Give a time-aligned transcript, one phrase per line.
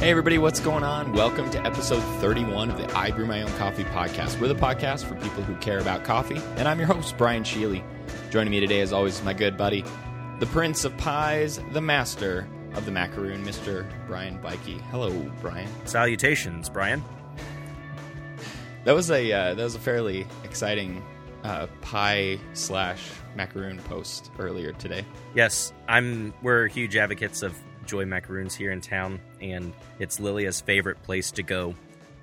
[0.00, 1.12] Hey, everybody, what's going on?
[1.12, 4.40] Welcome to episode 31 of the I Brew My Own Coffee podcast.
[4.40, 7.84] We're the podcast for people who care about coffee, and I'm your host, Brian Sheely.
[8.30, 9.84] Joining me today, as always, is my good buddy,
[10.38, 13.86] the Prince of Pies, the Master of the Macaroon, Mr.
[14.06, 14.78] Brian Bikey.
[14.90, 15.10] Hello,
[15.42, 15.68] Brian.
[15.84, 17.04] Salutations, Brian.
[18.84, 21.04] That was a uh, that was a fairly exciting
[21.44, 23.06] uh, pie slash
[23.36, 25.04] macaroon post earlier today.
[25.34, 26.32] Yes, I'm.
[26.40, 27.54] We're huge advocates of
[27.90, 31.74] Joy Macaroons here in town, and it's Lilia's favorite place to go.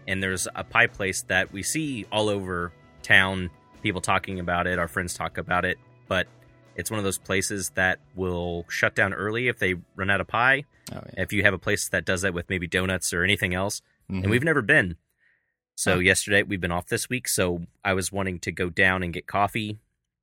[0.08, 2.72] And there's a pie place that we see all over
[3.04, 3.50] town,
[3.84, 5.78] people talking about it, our friends talk about it,
[6.08, 6.26] but
[6.78, 10.28] it's one of those places that will shut down early if they run out of
[10.28, 10.64] pie.
[10.94, 11.22] Oh, yeah.
[11.24, 14.24] If you have a place that does that with maybe donuts or anything else, Mhm.
[14.24, 14.96] and we've never been.
[15.76, 19.14] So yesterday we've been off this week, so I was wanting to go down and
[19.14, 19.80] get coffee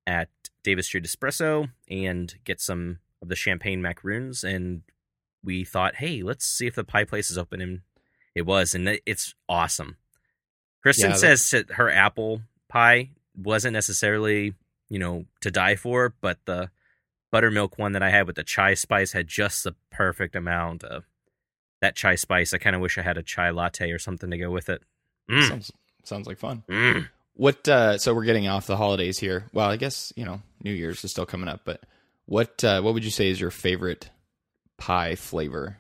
[0.07, 0.30] at
[0.63, 4.83] Davis Street Espresso and get some of the champagne macaroons, and
[5.45, 7.80] we thought, hey, let's see if the pie place is open, and
[8.35, 9.96] it was, and it's awesome.
[10.82, 14.55] Kristen Yeah, says that her apple pie wasn't necessarily,
[14.88, 16.71] you know, to die for, but the
[17.30, 21.05] buttermilk one that I had with the chai spice had just the perfect amount of
[21.80, 22.52] that chai spice.
[22.55, 24.83] I kind of wish I had a chai latte or something to go with it.
[25.30, 25.73] Mm, Sounds
[26.05, 26.63] sounds like fun.
[26.68, 27.09] mm.
[27.37, 27.66] What?
[27.68, 29.46] Uh, so we're getting off the holidays here.
[29.52, 31.80] Well, I guess you know New Year's is still coming up, but
[32.27, 34.11] what uh, what would you say is your favorite
[34.79, 35.79] pie flavor?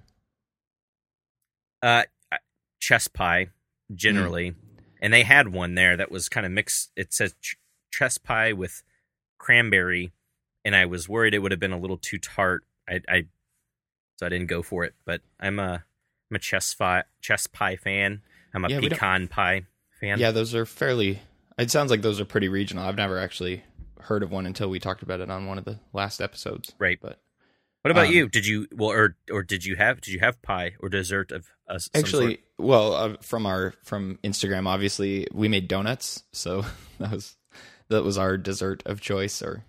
[1.82, 2.04] Uh,
[2.80, 3.48] chess pie
[3.94, 4.54] generally,
[5.02, 6.90] and they had one there that was kind of mixed.
[6.96, 7.56] It says ch-
[7.92, 8.82] chess pie with
[9.38, 10.12] cranberry,
[10.64, 12.64] and I was worried it would have been a little too tart.
[12.88, 13.26] I, I
[14.16, 14.94] so I didn't go for it.
[15.04, 15.84] But I'm a
[16.30, 18.22] I'm a chess pie chess pie fan.
[18.54, 19.66] I'm a Yeah, pecan pie
[20.00, 20.18] fan.
[20.18, 21.20] Yeah, those are fairly.
[21.58, 22.84] It sounds like those are pretty regional.
[22.84, 23.62] I've never actually
[24.00, 26.72] heard of one until we talked about it on one of the last episodes.
[26.78, 26.98] Right.
[27.00, 27.20] But
[27.84, 28.28] What about Um, you?
[28.30, 31.46] Did you well or or did you have did you have pie or dessert of
[31.68, 32.40] uh, actually, sort?
[32.58, 36.64] well, uh, from our from Instagram, obviously we made donuts, so
[36.98, 37.36] that was
[37.90, 39.64] that was our dessert of choice, or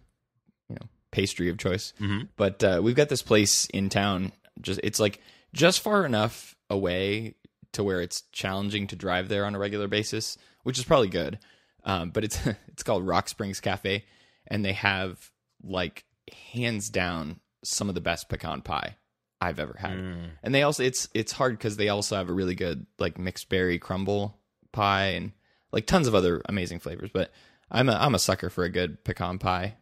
[0.69, 1.91] you know, pastry of choice.
[1.99, 2.29] Mhm.
[2.37, 4.31] But uh, we've got this place in town.
[4.61, 5.19] Just it's like
[5.53, 7.35] just far enough away
[7.73, 11.37] to where it's challenging to drive there on a regular basis, which is probably good.
[11.83, 14.05] Um, but it's it's called Rock Springs Cafe,
[14.47, 16.05] and they have like
[16.53, 18.95] hands down some of the best pecan pie
[19.41, 19.97] I've ever had.
[19.97, 20.29] Mm.
[20.43, 23.49] And they also it's it's hard because they also have a really good like mixed
[23.49, 24.37] berry crumble
[24.71, 25.31] pie and
[25.71, 27.09] like tons of other amazing flavors.
[27.13, 27.31] But
[27.69, 29.75] I'm a I'm a sucker for a good pecan pie,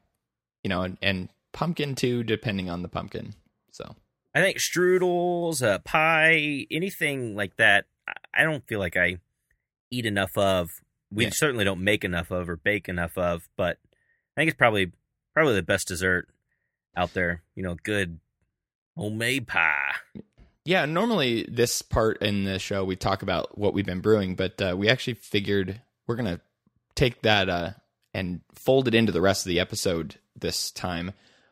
[0.64, 3.34] you know, and, and pumpkin too, depending on the pumpkin.
[3.72, 3.96] So
[4.34, 7.86] I think strudels, uh, pie, anything like that.
[8.36, 9.18] I- don't feel like I
[9.92, 10.72] eat enough of.
[11.12, 11.30] We Yeah.
[11.32, 13.78] certainly don't make enough of or bake enough of, but
[14.36, 14.92] I think it's probably
[15.36, 16.30] probably the best dessert
[16.96, 17.44] out there.
[17.56, 18.20] You know, good
[18.96, 19.94] homemade pie.
[20.66, 24.62] yeah, normally this part in the show we talk about what we've been brewing, but
[24.62, 26.42] uh, we actually figured we're gonna
[26.96, 27.72] take that uh,
[28.14, 31.12] and fold it into the rest of the episode this time.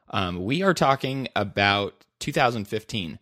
[0.10, 3.20] Um, we are talking about 2015.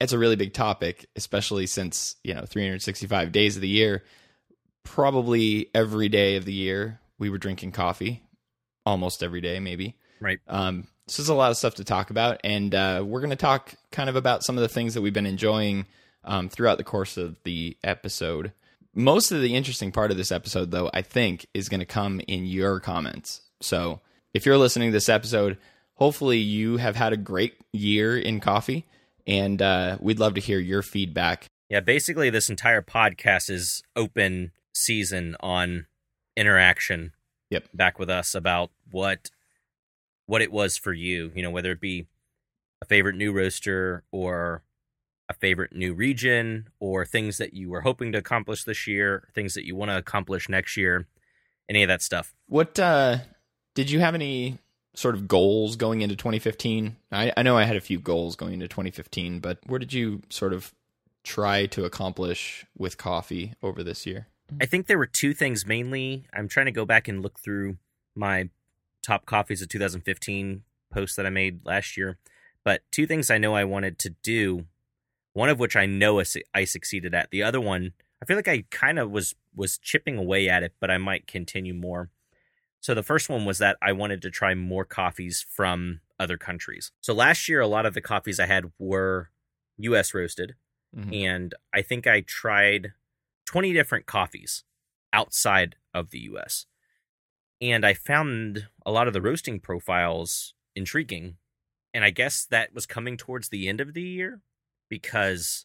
[0.00, 4.04] It's a really big topic, especially since you know 365 days of the year,
[4.82, 8.22] probably every day of the year we were drinking coffee,
[8.84, 9.96] almost every day, maybe.
[10.20, 10.40] Right.
[10.48, 13.36] Um, so there's a lot of stuff to talk about, and uh, we're going to
[13.36, 15.86] talk kind of about some of the things that we've been enjoying
[16.24, 18.52] um, throughout the course of the episode.
[18.94, 22.20] Most of the interesting part of this episode, though, I think, is going to come
[22.26, 23.42] in your comments.
[23.60, 24.00] So
[24.32, 25.58] if you're listening to this episode,
[25.94, 28.86] hopefully you have had a great year in coffee,
[29.26, 31.46] and uh, we'd love to hear your feedback.
[31.68, 35.86] Yeah, basically this entire podcast is open season on
[36.36, 37.12] interaction.
[37.50, 37.68] Yep.
[37.74, 39.30] Back with us about what
[40.26, 42.06] what it was for you, you know, whether it be
[42.82, 44.62] a favorite new roaster or
[45.28, 49.54] a favorite new region or things that you were hoping to accomplish this year, things
[49.54, 51.06] that you want to accomplish next year,
[51.68, 52.34] any of that stuff.
[52.46, 53.18] What uh,
[53.74, 54.58] did you have any
[54.94, 56.96] sort of goals going into 2015?
[57.10, 60.22] I, I know I had a few goals going into 2015, but where did you
[60.30, 60.74] sort of
[61.22, 64.28] try to accomplish with coffee over this year?
[64.60, 66.26] I think there were two things mainly.
[66.32, 67.78] I'm trying to go back and look through
[68.14, 68.50] my
[69.04, 70.62] top coffees of 2015
[70.92, 72.18] post that I made last year.
[72.64, 74.66] But two things I know I wanted to do,
[75.34, 76.22] one of which I know
[76.54, 77.30] I succeeded at.
[77.30, 77.92] The other one,
[78.22, 81.26] I feel like I kind of was was chipping away at it, but I might
[81.26, 82.10] continue more.
[82.80, 86.90] So the first one was that I wanted to try more coffees from other countries.
[87.00, 89.30] So last year, a lot of the coffees I had were
[89.78, 90.12] U.S.
[90.14, 90.54] roasted,
[90.96, 91.24] Mhm.
[91.24, 92.92] and I think I tried
[93.46, 94.64] 20 different coffees
[95.12, 96.66] outside of the US.
[97.64, 101.38] And I found a lot of the roasting profiles intriguing.
[101.94, 104.42] And I guess that was coming towards the end of the year
[104.90, 105.64] because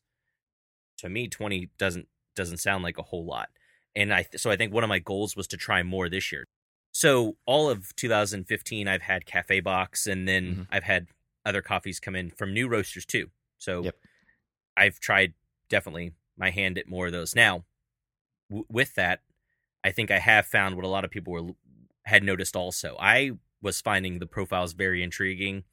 [0.99, 3.49] to me 20 doesn't doesn't sound like a whole lot.
[3.95, 6.45] And I so I think one of my goals was to try more this year.
[6.93, 10.67] So all of 2015 I've had Cafe Box and then Mhm.
[10.71, 11.07] I've had
[11.45, 13.29] other coffees come in from new roasters too.
[13.57, 13.95] So Yep.
[14.77, 15.33] I've tried
[15.69, 17.35] definitely my hand at more of those.
[17.35, 17.65] Now,
[18.49, 19.23] w- with that,
[19.83, 21.53] I think I have found what a lot of people were
[22.09, 22.97] had noticed also.
[22.99, 25.63] I was finding the profiles very intriguing,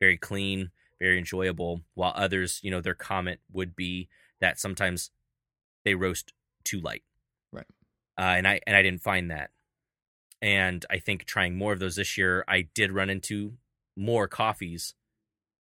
[0.00, 0.70] very clean,
[1.00, 4.08] very enjoyable, while others, you know, their comment would be
[4.40, 5.10] that sometimes
[5.84, 6.32] they roast
[6.64, 7.02] too light.
[7.52, 7.66] Right.
[8.18, 9.50] Uh, and I and I didn't find that.
[10.42, 13.54] And I think trying more of those this year, I did run into
[13.96, 14.94] more coffees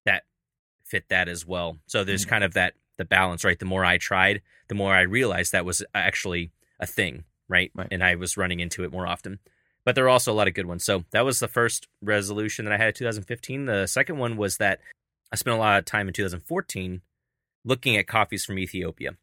[0.04, 0.24] that
[0.84, 1.78] fit that as well.
[1.86, 2.28] So there's Mhm.
[2.30, 3.58] kind of that the balance, right?
[3.58, 7.70] The more I tried, the more I realized that was actually a thing, right?
[7.74, 7.88] Right.
[7.90, 9.38] And I was running into it more often.
[9.84, 10.84] But there are also a lot of good ones.
[10.84, 13.66] So that was the first resolution that I had in 2015.
[13.66, 14.80] The second one was that
[15.32, 17.00] I spent a lot of time in 2014
[17.64, 19.16] looking at coffees from Ethiopia.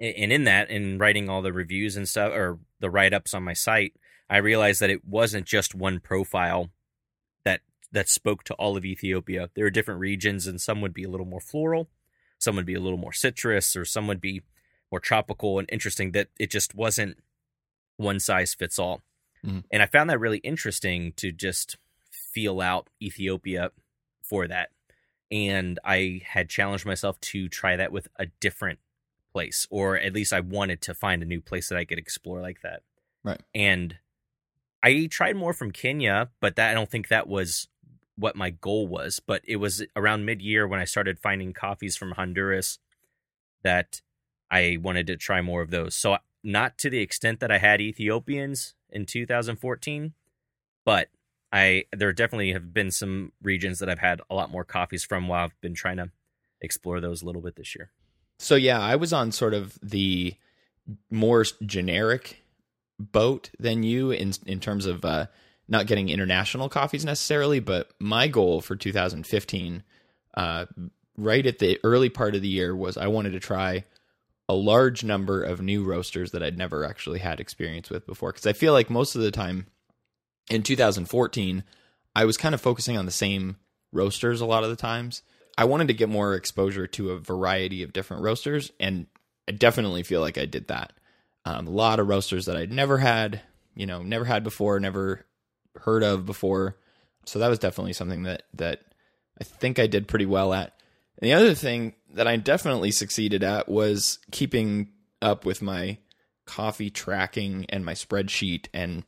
[0.00, 3.44] And in that, in writing all the reviews and stuff, or the write ups on
[3.44, 3.94] my site,
[4.28, 6.70] I realized that it wasn't just one profile
[7.44, 7.60] that
[7.92, 9.50] that spoke to all of Ethiopia.
[9.54, 11.88] There are different regions, and some would be a little more floral,
[12.38, 14.42] some would be a little more citrus, or some would be
[14.90, 16.12] more tropical and interesting.
[16.12, 17.18] That it just wasn't
[17.96, 19.02] one size fits all.
[19.44, 19.64] Mhm.
[19.70, 21.76] And I found that really interesting to just
[22.10, 23.70] feel out Ethiopia
[24.22, 24.70] for that.
[25.30, 28.78] And I had challenged myself to try that with a different
[29.32, 32.40] place, or at least I wanted to find a new place that I could explore
[32.40, 32.82] like that.
[33.22, 33.40] Right.
[33.54, 33.98] And
[34.82, 37.68] I tried more from Kenya, but that I don't think that was
[38.16, 39.18] what my goal was.
[39.18, 42.78] But it was around mid year when I started finding coffees from Honduras
[43.62, 44.02] that
[44.50, 45.96] I wanted to try more of those.
[45.96, 50.14] So not to the extent that I had Ethiopians in 2014,
[50.84, 51.08] but
[51.52, 55.28] I there definitely have been some regions that I've had a lot more coffees from
[55.28, 56.10] while I've been trying to
[56.60, 57.90] explore those a little bit this year.
[58.38, 60.34] So yeah, I was on sort of the
[61.10, 62.42] more generic
[62.98, 65.26] boat than you in in terms of uh,
[65.68, 69.82] not getting international coffees necessarily, but my goal for 2015,
[70.36, 70.66] uh,
[71.16, 73.84] right at the early part of the year, was I wanted to try
[74.48, 78.32] a large number of new roasters that I'd never actually had experience with before.
[78.32, 79.66] Because I feel like most of the time
[80.50, 81.64] in 2014,
[82.14, 83.56] I was kind of focusing on the same
[83.92, 85.22] roasters a lot of the times.
[85.56, 89.06] I wanted to get more exposure to a variety of different roasters, and
[89.48, 90.92] I definitely feel like I did that.
[91.44, 93.40] Um, a lot of roasters that I'd never had,
[93.74, 95.24] you know, never had before, never
[95.76, 96.76] heard of before.
[97.26, 98.82] So that was definitely something that that
[99.40, 100.72] I think I did pretty well at.
[101.18, 104.90] And the other thing that I definitely succeeded at was keeping
[105.20, 105.98] up with my
[106.46, 108.66] coffee tracking and my spreadsheet.
[108.72, 109.04] And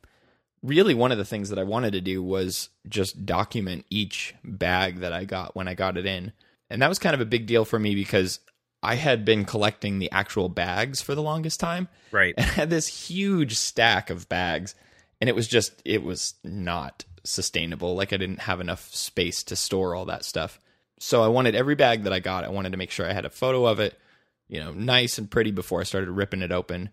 [0.61, 4.99] really, one of the things that I wanted to do was just document each bag
[4.99, 6.33] that I got when I got it in.
[6.69, 8.39] And that was kind of a big deal for me because
[8.83, 11.87] I had been collecting the actual bags for the longest time.
[12.11, 12.35] Right.
[12.37, 14.75] And I had this huge stack of bags,
[15.21, 17.95] and it was just, it was not sustainable.
[17.95, 20.59] Like, I didn't have enough space to store all that stuff.
[20.99, 23.25] So I wanted every bag that I got, I wanted to make sure I had
[23.25, 23.99] a photo of it,
[24.47, 26.89] you know, nice and pretty before I started ripping it open.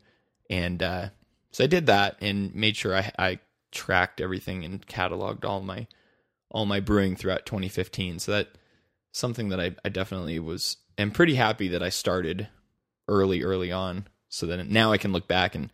[0.51, 1.09] And uh,
[1.53, 3.39] so I did that and made sure I, I
[3.73, 5.87] tracked everything and cataloged all my
[6.51, 8.21] all my brewing throughout 2015.
[8.21, 8.49] So that
[9.13, 12.49] something that I, I definitely was am pretty happy that I started
[13.09, 15.71] early, early on, so that now I can look back and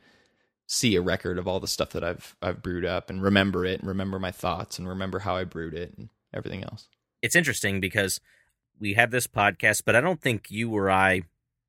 [0.67, 3.81] see a record of all the stuff that I've I've brewed up and remember it
[3.81, 6.89] and remember my thoughts and remember how I brewed it and everything else.
[7.23, 8.21] It's interesting because
[8.79, 11.23] we have this podcast, but I don't think you or I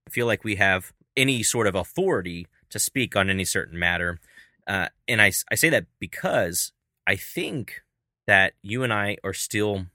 [0.10, 4.20] feel like we have any sort of authority to speak on any certain matter.
[4.68, 6.72] Uh, and I, I say that because
[7.06, 7.82] I think
[8.28, 9.88] that you and I are still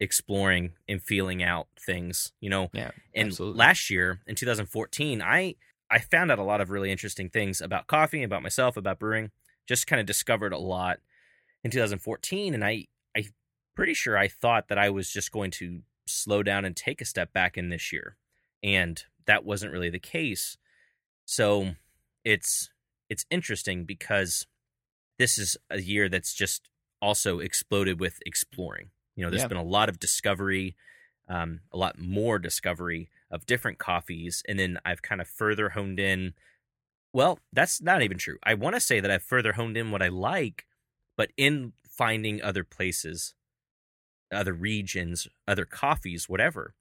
[0.00, 2.70] exploring and feeling out things, you know.
[2.72, 3.58] Yeah, And absolutely.
[3.58, 5.54] last year in 2014, I
[5.90, 9.30] I found out a lot of really interesting things about coffee, about myself, about brewing.
[9.68, 11.00] Just kind of discovered a lot
[11.62, 13.26] in 2014, and I I
[13.74, 17.04] pretty sure I thought that I was just going to slow down and take a
[17.06, 18.16] step back in this year,
[18.62, 20.56] and that wasn't really the case.
[21.26, 21.72] So
[22.24, 22.70] it's
[23.08, 24.46] it's interesting because
[25.18, 26.68] this is a year that's just
[27.00, 28.90] also exploded with exploring.
[29.16, 29.48] You know, there's Yeah.
[29.48, 30.76] been a lot of discovery,
[31.28, 36.00] um, a lot more discovery of different coffees, and then I've kind of further honed
[36.00, 36.34] in.
[37.12, 38.38] Well, that's not even true.
[38.42, 40.66] I want to say that I've further honed in what I like,
[41.16, 43.34] but in finding other places,
[44.32, 46.74] other regions, other coffees, whatever.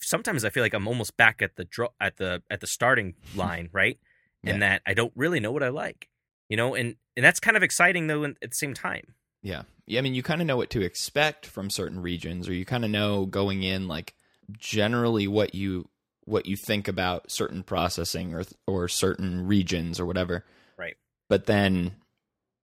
[0.00, 3.14] Sometimes I feel like I'm almost back at the draw at the at the starting
[3.34, 3.98] line, right?
[4.44, 6.08] And that I don't really know what I like,
[6.48, 8.24] you know, and and that's kind of exciting though.
[8.24, 9.62] At the same time, Yeah.
[9.86, 12.66] Yeah, I mean, you kind of know what to expect from certain regions, or you
[12.66, 14.14] kind of know going in, like,
[14.58, 15.88] generally what you
[16.26, 20.44] what you think about certain processing or or certain regions or whatever.
[20.76, 20.96] Right.
[21.28, 21.92] But then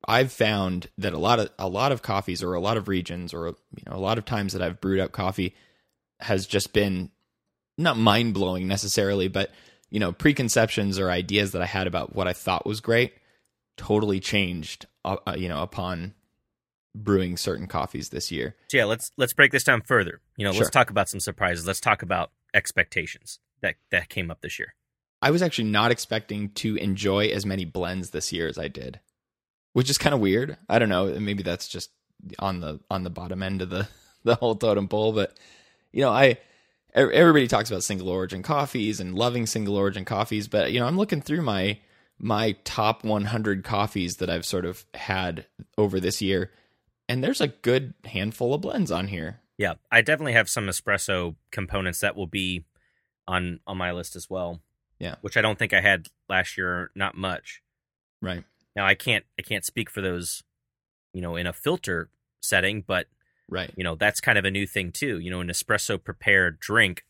[0.08, 3.34] I've found that a lot of a lot of coffees or a lot of regions
[3.34, 5.56] or you know a lot of times that I've brewed up coffee
[6.20, 7.12] has just been
[7.78, 9.52] not mind blowing necessarily, but
[9.90, 13.14] you know preconceptions or ideas that I had about what I thought was great
[13.78, 14.86] totally changed.
[15.04, 16.14] Uh, uh you know upon
[16.96, 18.56] brewing certain coffees this year.
[18.70, 20.22] So yeah, let's let's break this down further.
[20.38, 20.62] You know, Sure.
[20.62, 21.68] let's talk about some surprises.
[21.68, 24.74] Let's talk about expectations that that came up this year.
[25.22, 29.00] I was actually not expecting to enjoy as many blends this year as I did,
[29.75, 30.55] which is kind of weird.
[30.70, 31.08] I don't know.
[31.20, 31.91] Maybe that's just
[32.39, 33.89] on the on the bottom end of the
[34.24, 35.12] the whole totem pole.
[35.12, 35.38] But
[35.91, 36.38] you know, I
[36.94, 40.96] everybody talks about single origin coffees and loving single origin coffees, but you know, I'm
[40.96, 41.79] looking through my
[42.17, 45.46] my top 100 coffees that I've sort of had
[45.77, 46.51] over this year,
[47.10, 49.41] and there's a good handful of blends on here.
[49.58, 52.63] Yeah, I definitely have some espresso components that will be
[53.27, 54.62] on on my list as well.
[55.00, 55.15] Yeah.
[55.20, 56.89] which I don't think I had last year.
[56.96, 57.62] Not much.
[58.22, 58.46] Right.
[58.75, 60.44] Now I can't I can't speak for those,
[61.13, 62.10] you know, in a filter
[62.41, 63.08] setting, but
[63.48, 63.72] Right.
[63.75, 65.20] you know that's kind of a new thing too.
[65.20, 67.03] You know, an espresso prepared drink,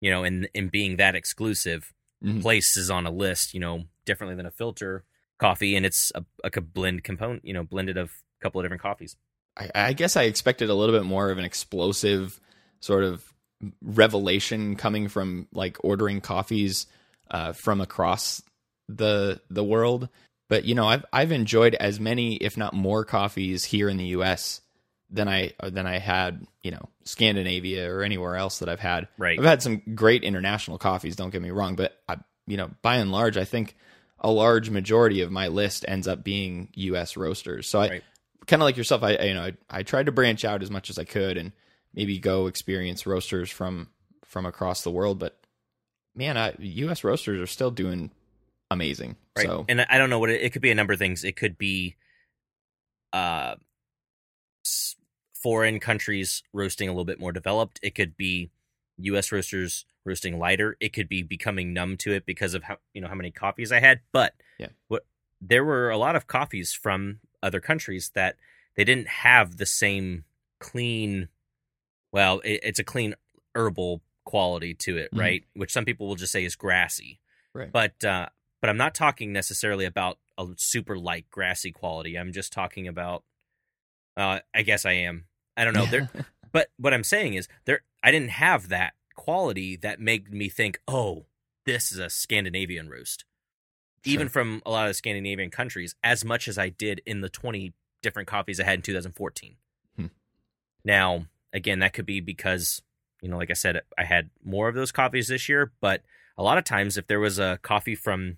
[0.00, 1.92] you know, and and being that exclusive
[2.24, 2.40] Mhm.
[2.40, 5.04] places on a list, you know, differently than a filter
[5.38, 8.82] coffee, and it's a, a blend component, you know, blended of a couple of different
[8.82, 9.16] coffees.
[9.56, 12.40] I, I guess I expected a little bit more of an explosive
[12.80, 13.32] sort of
[13.82, 16.86] revelation coming from like ordering coffees
[17.30, 18.42] uh, from across
[18.88, 20.08] the the world.
[20.48, 24.06] But you know, I've I've enjoyed as many, if not more, coffees here in the
[24.06, 24.60] U.S.
[25.10, 29.08] than I than I had, you know, Scandinavia or anywhere else that I've had.
[29.18, 29.38] Right.
[29.38, 31.16] I've had some great international coffees.
[31.16, 33.76] Don't get me wrong, but I, you know, by and large, I think
[34.20, 37.16] a large majority of my list ends up being U.S.
[37.16, 37.68] roasters.
[37.68, 38.02] So I Right.
[38.46, 39.02] kind of like yourself.
[39.02, 41.36] I, I you know I, I tried to branch out as much as I could
[41.36, 41.52] and
[41.92, 43.88] maybe go experience roasters from
[44.24, 45.18] from across the world.
[45.18, 45.36] But
[46.14, 47.02] man, I, U.S.
[47.02, 48.10] roasters are still doing
[48.70, 49.16] amazing.
[49.36, 49.46] Right.
[49.46, 51.24] So And I don't know what it, it could be a number of things.
[51.24, 51.96] It could be
[53.12, 53.54] uh
[55.34, 57.78] foreign countries roasting a little bit more developed.
[57.82, 58.50] It could be
[58.98, 60.76] US roasters roasting lighter.
[60.80, 63.70] It could be becoming numb to it because of how you know how many coffees
[63.72, 64.00] I had.
[64.12, 64.68] But Yeah.
[64.88, 65.04] what
[65.40, 68.36] there were a lot of coffees from other countries that
[68.74, 70.24] they didn't have the same
[70.58, 71.28] clean
[72.12, 73.14] well, it, it's a clean
[73.54, 75.20] herbal quality to it, Mhm.
[75.20, 75.44] right?
[75.54, 77.20] Which some people will just say is grassy
[77.52, 77.70] right.
[77.70, 78.28] but uh,
[78.60, 82.18] but I'm not talking necessarily about a super light grassy quality.
[82.18, 83.24] I'm just talking about.
[84.16, 85.26] Uh, I guess I am.
[85.56, 85.86] I don't know.
[85.86, 86.08] There,
[86.52, 87.80] but what I'm saying is there.
[88.02, 91.26] I didn't have that quality that made me think, oh,
[91.64, 93.24] this is a Scandinavian roast.
[94.04, 97.28] Even from a lot of the Scandinavian countries, as much as I did in the
[97.28, 97.72] 20
[98.02, 99.56] different coffees I had in 2014.
[99.96, 100.06] Hmm.
[100.84, 102.82] Now, again, that could be because,
[103.20, 106.02] you know, like I said, I had more of those coffees this year, but
[106.38, 108.36] a lot of times if there was a coffee from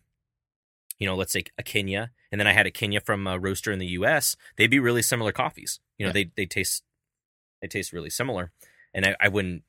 [0.98, 3.70] you know let's say a kenya and then i had a kenya from a roaster
[3.72, 6.24] in the us they'd be really similar coffees you know Yeah.
[6.24, 6.82] they they taste
[7.62, 8.50] they taste really similar
[8.94, 9.62] and I, I wouldn't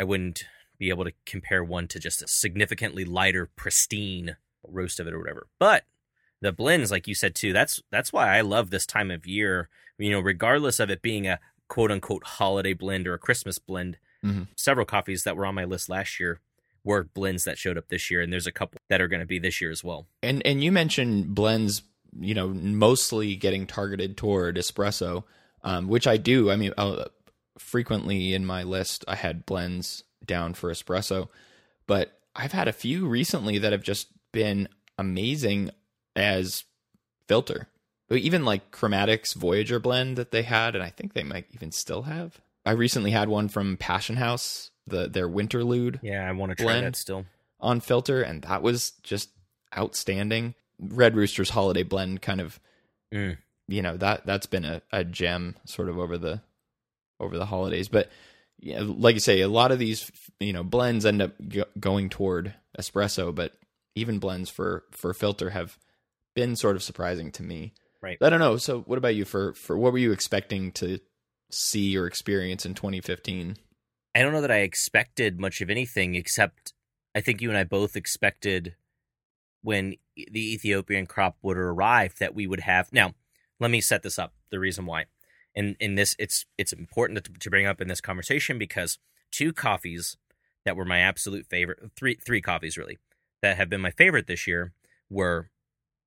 [0.00, 0.44] i wouldn't
[0.78, 4.36] be able to compare one to just a significantly lighter pristine
[4.66, 5.84] roast of it or whatever but
[6.40, 9.68] the blends like you said too that's that's why i love this time of year
[9.98, 13.98] you know regardless of it being a quote unquote holiday blend or a christmas blend
[14.24, 14.46] Mhm.
[14.56, 16.38] several coffees that were on my list last year
[16.84, 19.26] were blends that showed up this year, and there's a couple that are going to
[19.26, 20.06] be this year as well.
[20.22, 21.82] And and you mentioned blends,
[22.18, 25.24] you know, mostly getting targeted toward espresso,
[25.62, 26.50] um, which I do.
[26.50, 27.04] I mean, uh,
[27.58, 31.28] frequently in my list, I had blends down for espresso,
[31.86, 35.70] but I've had a few recently that have just been amazing
[36.16, 36.64] as
[37.28, 37.68] filter.
[38.10, 42.02] Even like Chromatics Voyager blend that they had, and I think they might even still
[42.02, 42.40] have.
[42.64, 46.80] I recently had one from Passion House, the their Winterlude Yeah, I want to try
[46.80, 47.24] that still.
[47.60, 49.30] on filter, and that was just
[49.76, 50.54] outstanding.
[50.78, 52.58] Red Rooster's holiday blend kind of
[53.14, 53.36] Mm.
[53.68, 56.40] you know that that's been a, a gem sort of over the
[57.20, 58.08] over the holidays but
[58.58, 60.10] yeah, like you say a lot of these
[60.40, 63.52] you know blends end up go- going toward espresso but
[63.94, 65.76] even blends for for filter have
[66.34, 68.16] been sort of surprising to me Right.
[68.22, 70.98] i don't know so what about you for for what were you expecting to
[71.50, 73.56] see or experience in 2015
[74.14, 76.74] I don't know that I expected much of anything except
[77.14, 78.74] I think you and I both expected
[79.62, 82.92] when the Ethiopian crop would arrive that we would have.
[82.92, 83.14] Now,
[83.60, 84.34] let me set this up.
[84.50, 85.06] The reason why,
[85.54, 88.98] and in this, it's it's important to, to bring up in this conversation because
[89.30, 90.16] two coffees
[90.64, 92.98] that were my absolute favorite, three three coffees really
[93.40, 94.72] that have been my favorite this year
[95.10, 95.50] were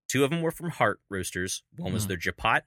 [0.07, 1.63] two of them were from Heart Roasters.
[1.77, 2.07] One was Mm.
[2.09, 2.61] their Japat,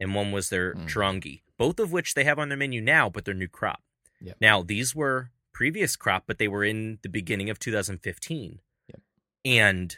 [0.00, 0.88] and one was their Mm.
[0.88, 1.42] Charangi.
[1.58, 3.82] Both of which they have on their menu now, but they're new crop.
[4.20, 4.36] Yep.
[4.40, 8.60] Now these were previous crop, but they were in the beginning of 2015.
[8.88, 9.00] Yep.
[9.44, 9.96] And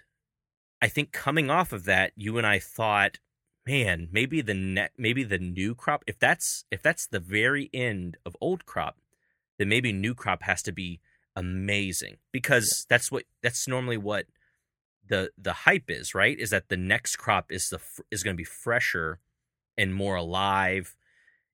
[0.80, 3.18] I think coming off of that, you and I thought,
[3.66, 8.16] man, maybe the net, maybe the new crop, if that's if that's the very end
[8.24, 8.98] of old crop,
[9.58, 11.00] then maybe new crop has to be
[11.36, 14.26] amazing because that's what that's normally what
[15.08, 16.38] the the hype is, right?
[16.38, 19.18] Is that the next crop is the is going to be fresher
[19.76, 20.96] and more alive,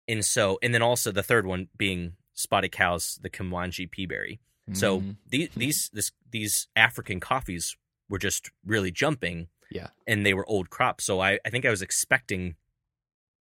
[0.06, 4.41] and so and then also the third one being spotted cows, the Kimwanji pea berry.
[4.73, 5.17] So Mhm.
[5.26, 7.76] these these this, these African coffees
[8.09, 11.05] were just really jumping, yeah, and they were old crops.
[11.05, 12.57] So I, I think I was expecting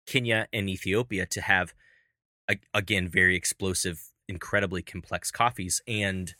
[0.07, 1.75] Kenya and Ethiopia to have
[2.51, 6.35] a, again very explosive, incredibly complex coffees, and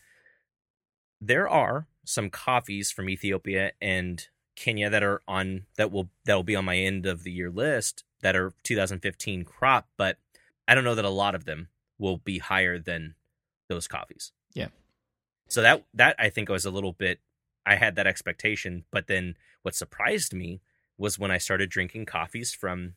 [1.21, 6.43] there are some coffees from Ethiopia and Kenya that are on that will that will
[6.43, 10.19] be on my end of the year list that are 2015 crop, but
[10.67, 11.69] I don't know that a lot of them
[12.03, 13.15] will be higher than
[13.69, 14.33] those coffees.
[14.53, 14.69] Yeah.
[15.49, 17.21] So that that I think was a little bit
[17.65, 20.61] I had that expectation, but then what surprised me
[20.99, 22.95] was when I started drinking coffees from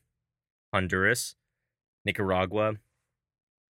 [0.73, 1.35] Honduras,
[2.03, 2.77] Nicaragua,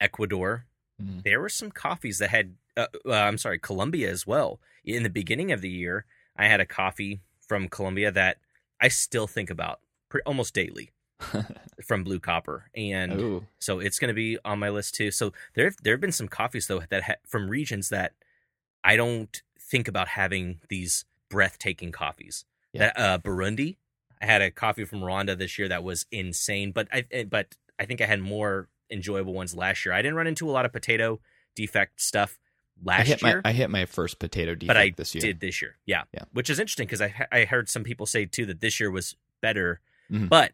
[0.00, 0.66] Ecuador.
[1.02, 1.24] Mhm.
[1.24, 4.60] There were some coffees that had uh, uh, I'm sorry, Colombia as well.
[4.84, 8.38] In the beginning of the year, I had a coffee from Colombia that
[8.80, 9.80] I still think about
[10.26, 10.90] almost daily
[11.86, 13.46] from Blue Copper, and Ooh.
[13.58, 15.10] so it's going to be on my list too.
[15.10, 18.12] So there there have been some coffees though that ha- from regions that
[18.82, 22.44] I don't think about having these breathtaking coffees.
[22.72, 22.80] Yeah.
[22.94, 23.76] That uh, Burundi,
[24.20, 27.54] I had a coffee from Rwanda this year that was insane, but I eh, but
[27.78, 29.94] I think I had more enjoyable ones last year.
[29.94, 31.20] I didn't run into a lot of potato
[31.56, 32.38] defect stuff
[32.84, 35.20] I last hit year my I hit my first potato defect but I this year.
[35.22, 35.76] did this year.
[35.86, 36.24] Yeah, Yeah.
[36.32, 39.16] Which is interesting because I I heard some people say too that this year was
[39.40, 39.80] better,
[40.10, 40.28] Mhm.
[40.28, 40.52] but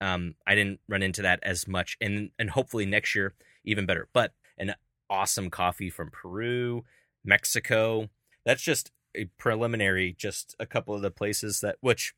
[0.00, 3.34] um I didn't run into that as much, and and hopefully next year
[3.64, 4.08] even better.
[4.12, 4.74] But an
[5.10, 6.84] awesome coffee from Peru,
[7.24, 8.08] Mexico.
[8.44, 10.14] That's just a preliminary.
[10.16, 12.14] Just a couple of the places that which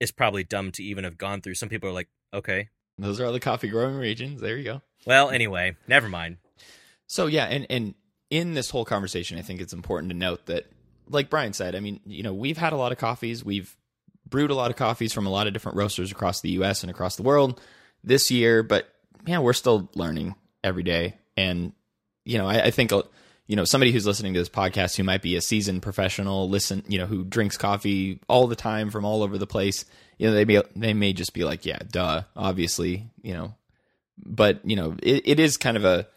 [0.00, 1.54] is probably dumb to even have gone through.
[1.54, 4.40] Some people are like, okay, Those are all the coffee growing regions.
[4.40, 4.82] There you go.
[5.06, 6.38] well, anyway, never mind.
[7.06, 7.94] So yeah, and and
[8.30, 10.66] in this whole conversation, I think it's important to note that,
[11.08, 13.76] like Brian said, I mean, you know, we've had a lot of coffees, we've
[14.28, 16.82] brewed a lot of coffees from a lot of different roasters across the U.S.
[16.82, 17.60] and across the world
[18.04, 18.88] this year, but
[19.26, 21.72] man, we're still learning every day, and
[22.24, 22.92] you know, I, I think.
[23.48, 26.82] You know, somebody who's listening to this podcast who might be a seasoned professional, listen,
[26.88, 29.84] you know, who drinks coffee all the time from all over the place,
[30.18, 33.54] you know, they may they may just be like, yeah, duh, obviously, you know,
[34.18, 36.08] but you know, it, it is kind of a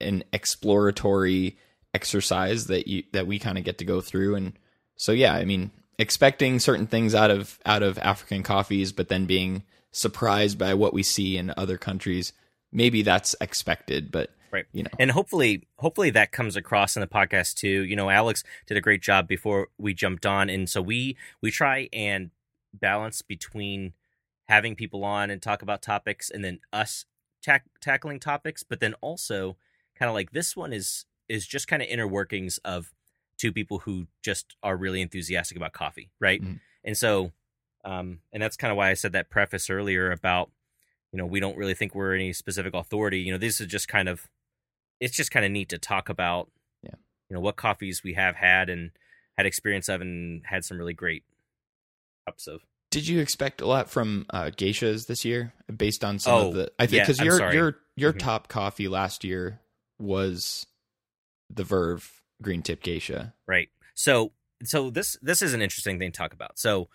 [0.00, 1.56] an exploratory
[1.94, 4.52] exercise that you that we kind of get to go through and
[4.96, 9.26] so yeah i mean expecting certain things out of out of african coffees but then
[9.26, 12.32] being surprised by what we see in other countries
[12.72, 14.64] maybe that's expected but Right.
[14.72, 18.42] you know and hopefully hopefully that comes across in the podcast too you know alex
[18.66, 22.30] did a great job before we jumped on and so we we try and
[22.72, 23.92] balance between
[24.48, 27.04] having people on and talk about topics and then us
[27.42, 29.58] tack tackling topics but then also
[29.98, 32.94] kind of like this one is is just kind of inner workings of
[33.38, 36.60] two people who just are really enthusiastic about coffee right Mhm.
[36.84, 37.32] and so
[37.84, 40.50] um and that's kind of why i said that preface earlier about
[41.12, 43.88] you know we don't really think we're any specific authority you know this is just
[43.88, 44.28] kind of
[45.00, 46.50] it's just kind of neat to talk about
[46.82, 46.96] Yeah.
[47.30, 48.90] you know what coffees we have had and
[49.36, 51.22] had experience of and had some really great
[52.26, 56.34] cups of did you expect a lot from uh, geishas this year based on some
[56.34, 58.18] Oh, of the i think yeah, because I'm your your your Mhm.
[58.18, 59.60] top coffee last year
[59.98, 60.66] was
[61.50, 63.34] the verve green tip geisha.
[63.46, 63.68] Right.
[63.94, 64.32] So
[64.64, 66.58] so this this is an interesting thing to talk about.
[66.58, 66.88] So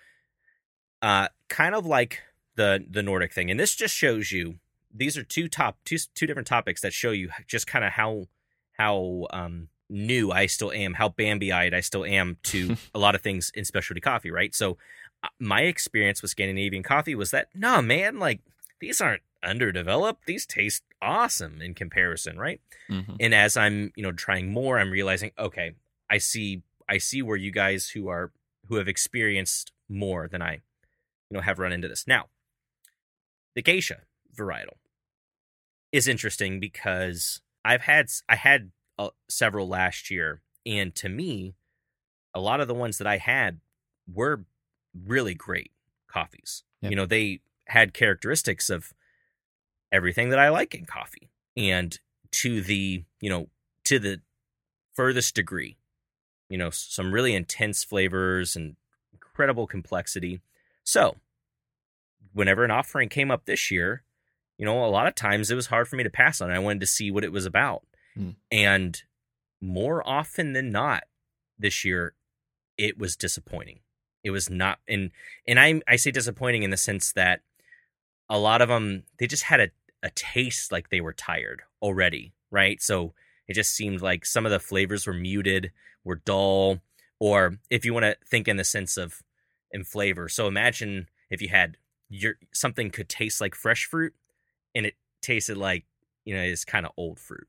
[1.01, 2.21] uh kind of like
[2.55, 4.55] the the nordic thing and this just shows you
[4.93, 8.27] these are two top two two different topics that show you just kind of how
[8.73, 13.21] how um new i still am how bambi-eyed i still am to a lot of
[13.21, 14.53] things in specialty coffee right?
[14.53, 14.77] So
[15.23, 18.41] uh, my experience with scandinavian coffee was that no man like
[18.79, 20.25] these aren't underdeveloped.
[20.25, 23.17] These taste awesome in comparison right Mhm.
[23.19, 25.73] and as i'm you know trying more i'm realizing okay
[26.09, 28.31] i see i see where you guys who are
[28.67, 30.61] who have experienced more than i you
[31.31, 32.25] know have run into this now
[33.55, 34.01] the geisha
[34.35, 34.77] varietal
[35.91, 41.55] is interesting because i've had i had uh, several last year and to me
[42.33, 43.59] a lot of the ones that i had
[44.11, 44.45] were
[45.05, 45.71] really great
[46.07, 46.89] coffees Yep.
[46.91, 48.93] you know they had characteristics of
[49.93, 51.99] everything that i like in coffee and
[52.31, 53.47] to the you know
[53.85, 54.19] to the
[54.93, 55.77] furthest degree
[56.49, 58.75] you know some really intense flavors and
[59.13, 60.41] incredible complexity
[60.83, 61.15] so
[62.33, 64.03] whenever an offering came up this year
[64.57, 66.59] you know a lot of times it was hard for me to pass on i
[66.59, 67.83] wanted to see what it was about
[68.15, 68.29] Hmm.
[68.51, 69.01] and
[69.59, 71.05] more often than not
[71.57, 72.13] this year,
[72.77, 73.79] it was disappointing.
[74.23, 75.09] It was not, and
[75.47, 77.41] and I I say disappointing in the sense that
[78.29, 79.69] a lot of them they just had a
[80.03, 82.81] a taste like they were tired already, right?
[82.81, 83.13] So
[83.47, 85.71] it just seemed like some of the flavors were muted,
[86.03, 86.79] were dull,
[87.19, 89.23] or if you want to think in the sense of
[89.71, 90.29] in flavor.
[90.29, 91.77] So imagine if you had
[92.09, 94.13] your something could taste like fresh fruit
[94.75, 95.85] and it tasted like,
[96.25, 97.47] you know, it's kind of old fruit.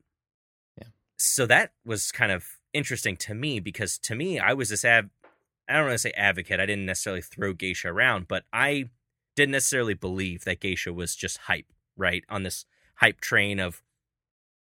[0.77, 0.87] Yeah.
[1.17, 5.09] So that was kind of interesting to me because to me I was this ab
[5.67, 6.59] I don't want to say advocate.
[6.59, 8.89] I didn't necessarily throw geisha around, but I
[9.35, 12.23] didn't necessarily believe that geisha was just hype, right?
[12.29, 13.83] On this hype train of,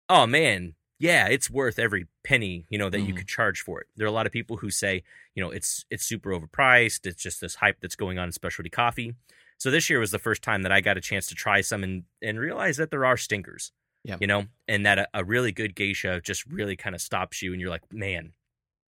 [0.09, 3.07] oh man, yeah, it's worth every penny, you know, that mm-hmm.
[3.07, 3.87] you could charge for it.
[3.95, 7.07] There are a lot of people who say, you know, it's it's super overpriced.
[7.07, 9.15] It's just this hype that's going on in specialty coffee.
[9.57, 11.83] So this year was the first time that I got a chance to try some
[11.83, 13.71] and and realize that there are stinkers.
[14.03, 14.17] Yeah.
[14.19, 17.51] You know, and that a, a really good geisha just really kind of stops you
[17.51, 18.33] and you're like, man,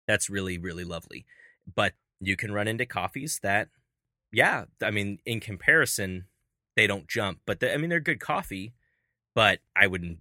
[0.08, 1.26] that's really, really lovely.
[1.74, 3.70] But you can run into coffees that,
[4.32, 6.26] yeah, I mean, in comparison,
[6.75, 7.39] they don't jump.
[7.45, 8.73] But they, I mean, they're good coffee,
[9.36, 10.19] but I wouldn't,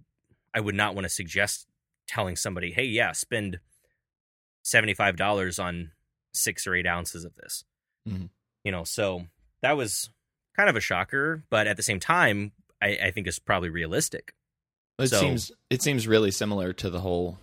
[0.53, 1.67] I would not want to suggest
[2.07, 3.59] telling somebody, hey, yeah, spend
[4.65, 5.91] $75 on
[6.33, 7.63] six or eight ounces of this.
[8.07, 8.25] Mm-hmm.
[8.63, 9.25] You know, so
[9.61, 10.09] that was
[10.55, 14.33] kind of a shocker, but at the same time, I, I think it's probably realistic.
[14.99, 17.37] It so, seems it seems really similar to the whole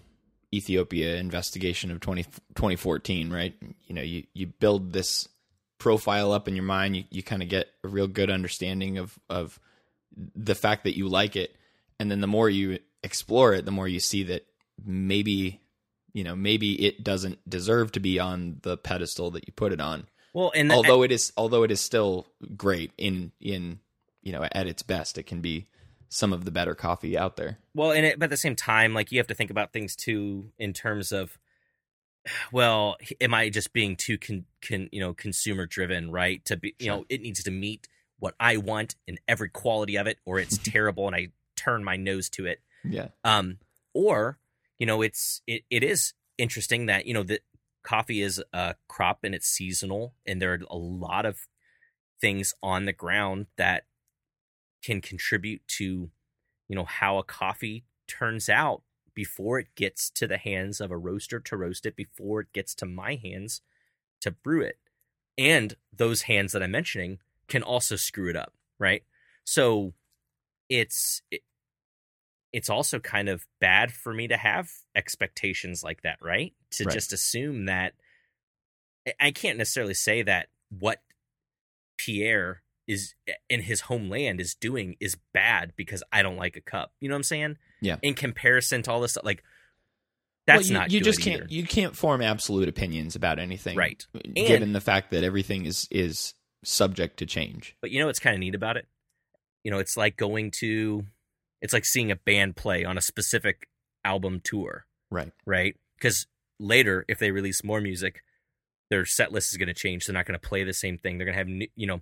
[0.53, 3.55] Ethiopia investigation of 20, 2014, right?
[3.87, 5.29] You know, you, you build this
[5.79, 9.19] profile up in your mind, you, you kind of get a real good understanding of,
[9.31, 9.61] of
[10.35, 11.57] the fact that you like it.
[12.01, 14.47] And then the more you explore it, the more you see that
[14.85, 15.61] maybe,
[16.13, 19.81] you know, maybe it doesn't deserve to be on the pedestal that you put it
[19.81, 20.07] on.
[20.33, 23.81] Well, and although it is, although it is still great in, in,
[24.23, 25.69] you know, at its best, it can be
[26.09, 27.59] some of the better coffee out there.
[27.75, 29.97] Well, and it, but at the same time, like you have to think about things
[29.97, 31.39] too in terms of,
[32.53, 36.45] well, am I just being too con, con you know consumer driven, right?
[36.47, 36.97] To be, you sure.
[36.97, 37.89] know, it needs to meet
[38.19, 41.97] what I want in every quality of it, or it's terrible and I turn my
[41.97, 42.61] nose to it.
[42.85, 43.09] Yeah.
[43.25, 43.59] Um.
[43.95, 44.39] Or
[44.79, 47.41] you know, it's it it is interesting that you know that
[47.83, 51.49] coffee is a crop and it's seasonal, and there are a lot of
[52.21, 53.85] things on the ground that
[54.83, 56.11] can contribute to
[56.69, 58.83] you know how a coffee turns out
[59.19, 62.73] before it gets to the hands of a roaster to roast it before it gets
[62.73, 63.63] to my hands
[64.21, 64.79] to brew it.
[65.37, 69.03] And those hands that i'm mentioning can also screw it up right?
[69.43, 69.93] So
[70.69, 71.41] it's it,
[72.53, 76.53] it's also kind of bad for me to have expectations like that right?
[76.75, 76.95] To right.
[76.95, 77.95] just assume that
[79.21, 81.01] i can't necessarily say that what
[81.97, 86.61] pierre is eh, in his homeland is doing is bad because I don't like a
[86.61, 86.93] cup.
[87.01, 87.59] You know what I'm saying?
[87.81, 87.97] Yeah.
[88.03, 89.45] In comparison to all this like
[90.47, 90.91] that's well, you, not.
[90.91, 91.43] You just can't.
[91.43, 91.53] Either.
[91.53, 94.05] You can't form absolute opinions about anything, right?
[94.35, 96.33] Given and, the fact that everything is is
[96.65, 97.77] subject to change.
[97.83, 98.87] But you know what's kind of neat about it?
[99.63, 101.05] You know, it's like going to,
[101.61, 103.69] it's like seeing a band play on a specific
[104.05, 105.33] album tour, right?
[105.45, 105.77] Right?
[105.99, 106.27] Because
[106.59, 108.23] later, if they release more music,
[108.91, 110.07] their set list is going to change.
[110.07, 111.19] They're not going to play the same thing.
[111.19, 112.01] They're going to have, new, you know,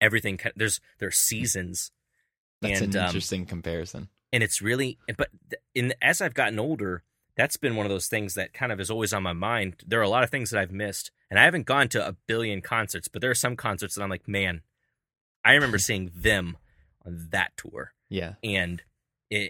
[0.00, 1.90] everything there's there's seasons.
[2.60, 4.08] That's and, an um, interesting um, comparison.
[4.32, 5.28] And it's really, but
[5.74, 7.02] in as I've gotten older,
[7.36, 9.82] that's been one of those things that kind of is always on my mind.
[9.86, 12.16] There are a lot of things that I've missed, and I haven't gone to a
[12.26, 14.62] billion concerts, but there are some concerts that I'm like, man,
[15.44, 16.58] I remember seeing them
[17.04, 17.92] on that tour.
[18.08, 18.82] Yeah, and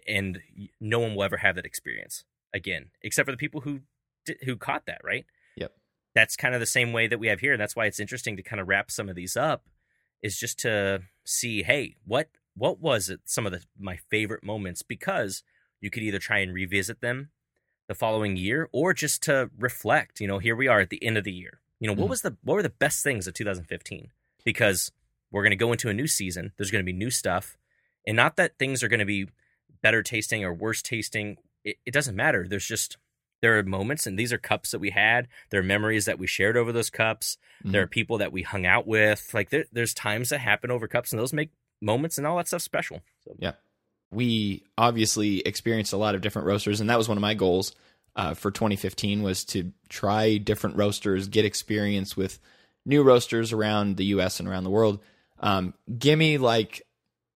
[0.07, 0.41] and
[0.81, 3.81] no one will ever have that experience again, except for the people who
[4.45, 5.27] who caught that right.
[5.57, 5.73] Yep,
[6.15, 8.37] that's kind of the same way that we have here, and that's why it's interesting
[8.37, 9.65] to kind of wrap some of these up
[10.23, 13.21] is just to see, hey, what what was it?
[13.25, 15.43] Some of the my favorite moments because
[15.81, 17.31] you could either try and revisit them
[17.89, 20.21] the following year or just to reflect.
[20.21, 21.61] You know, here we are at the end of the year.
[21.81, 21.99] You know, mm.
[21.99, 24.11] what was the what were the best things of 2015?
[24.45, 24.93] Because
[25.31, 26.53] we're going to go into a new season.
[26.57, 27.57] There's going to be new stuff,
[28.07, 29.27] and not that things are going to be
[29.83, 31.39] better tasting or worse tasting.
[31.65, 32.47] It, it doesn't matter.
[32.49, 32.97] There's just
[33.43, 35.29] there are moments and these are cups that we had.
[35.51, 37.39] There are memories that we shared over those cups.
[37.61, 37.73] Mm-hmm.
[37.73, 39.33] there are people that we hung out with.
[39.35, 41.51] Like there, there's times that happen over cups and those make
[41.81, 43.01] moments and all that stuff special.
[43.25, 43.35] So.
[43.39, 43.53] yeah.
[44.13, 47.75] We obviously experienced a lot of different roasters and that was one of my goals
[48.17, 52.39] uh, for 2015 was to try different roasters get experience with
[52.85, 55.01] new roasters around the us and around the world.
[55.39, 56.83] Um, give me like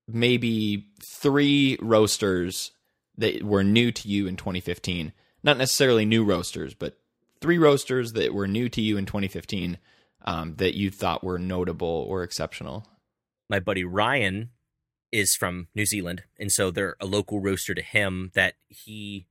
[0.07, 2.73] maybe three roasters
[3.19, 5.13] that were new to you in 2015
[5.45, 6.99] not necessarily new roasters, but
[7.41, 9.79] three roasters that were new to you in 2015
[10.25, 12.89] um, that you thought were notable or exceptional?
[13.49, 14.51] My buddy Ryan
[15.13, 19.27] is from New Zealand, and so they're a local roaster to him that he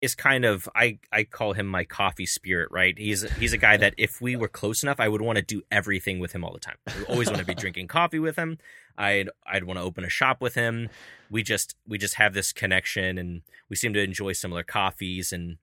[0.00, 2.96] is kind of I I call him my coffee spirit, right?
[2.96, 5.62] He's he's a guy that if we were close enough, I would want to do
[5.70, 6.76] everything with him all the time.
[6.86, 8.58] I always want to be drinking coffee with him.
[8.98, 10.88] I'd I'd want to open a shop with him.
[11.30, 15.58] We just we just have this connection, and we seem to enjoy similar coffees, and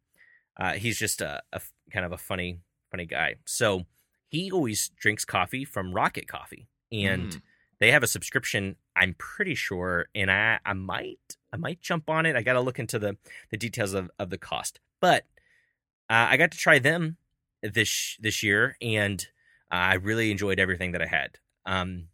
[0.60, 2.60] uh, he's just a, a kind of a funny
[2.92, 3.36] funny guy.
[3.46, 3.86] So
[4.28, 7.42] he always drinks coffee from Rocket Coffee, and Mm.
[7.80, 8.76] they have a subscription.
[8.96, 12.36] I'm pretty sure, and I I might I might jump on it.
[12.36, 13.18] I got to look into the
[13.50, 15.24] the details of, of the cost, but
[16.10, 17.18] uh, I got to try them
[17.62, 19.26] this this year, and
[19.72, 21.40] I really enjoyed everything that I had.
[21.66, 22.10] Um,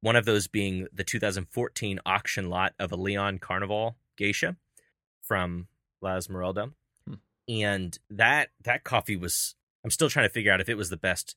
[0.00, 4.56] one of those being the 2014 auction lot of a Leon Carnival geisha
[5.22, 5.68] from
[6.00, 6.70] La Esmeralda,
[7.06, 7.14] Hmm.
[7.48, 9.54] and that that coffee was.
[9.84, 11.36] I'm still trying to figure out if it was the best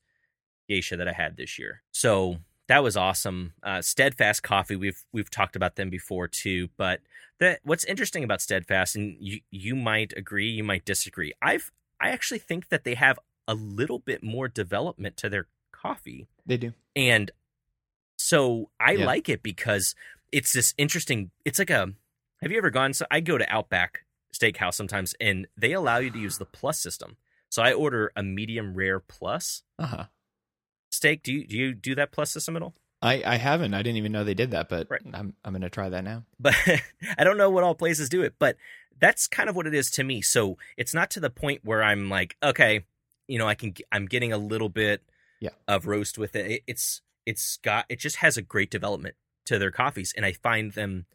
[0.68, 1.82] geisha that I had this year.
[1.92, 3.54] So that was awesome.
[3.62, 7.00] Uh, Steadfast Coffee, we've we've talked about them before too, but
[7.40, 11.32] that what's interesting about Steadfast, and you you might agree, you might disagree.
[11.42, 11.70] I've
[12.00, 16.56] I actually think that they have a little bit more development to their coffee, They
[16.56, 16.72] do.
[16.96, 17.30] and
[18.32, 19.04] so I Yeah.
[19.04, 19.94] like it because
[20.32, 21.30] it's this interesting.
[21.44, 21.92] It's like a.
[22.40, 22.92] Have you ever gone?
[22.94, 26.80] So I go to Outback Steakhouse sometimes, and they allow you to use the plus
[26.80, 27.16] system.
[27.50, 30.04] So I order a medium rare plus Uh huh.
[30.90, 31.22] steak.
[31.22, 32.74] Do you do you do that plus system at all?
[33.02, 33.74] I, I haven't.
[33.74, 35.02] I didn't even know they did that, but Right.
[35.12, 36.24] I'm I'm gonna try that now.
[36.40, 36.54] but
[37.18, 38.56] I don't know what all places do it, but
[38.98, 40.22] that's kind of what it is to me.
[40.22, 42.84] So it's not to the point where I'm like, okay,
[43.28, 45.02] you know, I can, I'm getting a little bit
[45.40, 45.50] Yeah.
[45.66, 46.50] of roast with it.
[46.50, 46.62] it.
[46.68, 49.14] It's, it's got, it just has a great development
[49.46, 50.12] to their coffees.
[50.16, 51.06] And I find them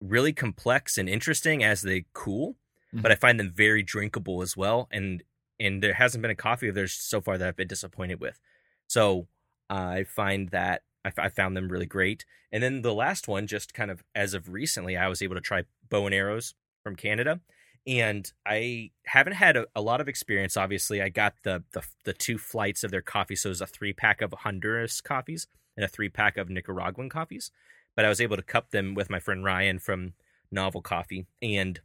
[0.00, 2.56] really complex and interesting as they cool,
[2.92, 3.02] Mhm.
[3.02, 4.88] but I find them very drinkable as well.
[4.90, 5.22] And,
[5.58, 8.40] and there hasn't been a coffee of theirs so far that I've been disappointed with.
[8.86, 9.28] So
[9.70, 12.24] I find that I, I found them really great.
[12.52, 15.40] And then the last one, just kind of as of recently, I was able to
[15.40, 17.40] try bow and arrows from Canada,
[17.86, 20.56] and I haven't had a, a lot of experience.
[20.56, 23.66] Obviously, I got the, the the two flights of their coffee, so it was a
[23.66, 27.50] three pack of Honduras coffees and a three pack of Nicaraguan coffees.
[27.94, 30.14] But I was able to cup them with my friend Ryan from
[30.50, 31.80] Novel Coffee, and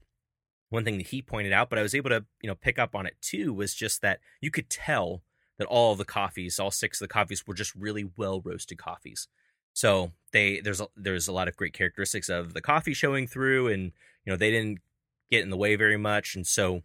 [0.70, 2.96] one thing that he pointed out, but I was able to you know pick up
[2.96, 5.24] on it too, was just that you could tell
[5.58, 9.28] that all the coffees, all six of the coffees, were just really well roasted coffees.
[9.74, 13.68] So they there's a, there's a lot of great characteristics of the coffee showing through,
[13.68, 13.92] and
[14.26, 14.80] you know they didn't
[15.32, 16.84] get in the way very much, and so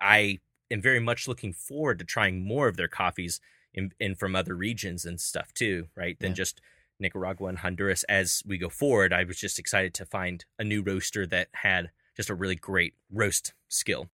[0.00, 0.38] I
[0.70, 3.40] am very much looking forward to trying more of their coffees
[3.74, 6.18] in, in from other regions and stuff too, right?
[6.20, 6.36] Than Yeah.
[6.36, 6.60] just
[7.00, 8.04] Nicaragua and Honduras.
[8.04, 11.90] As we go forward, I was just excited to find a new roaster that had
[12.16, 14.08] just a really great roast skill.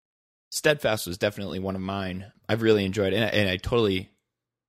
[0.51, 2.31] Steadfast was definitely one of mine.
[2.47, 4.09] I've really enjoyed it, and I, and I totally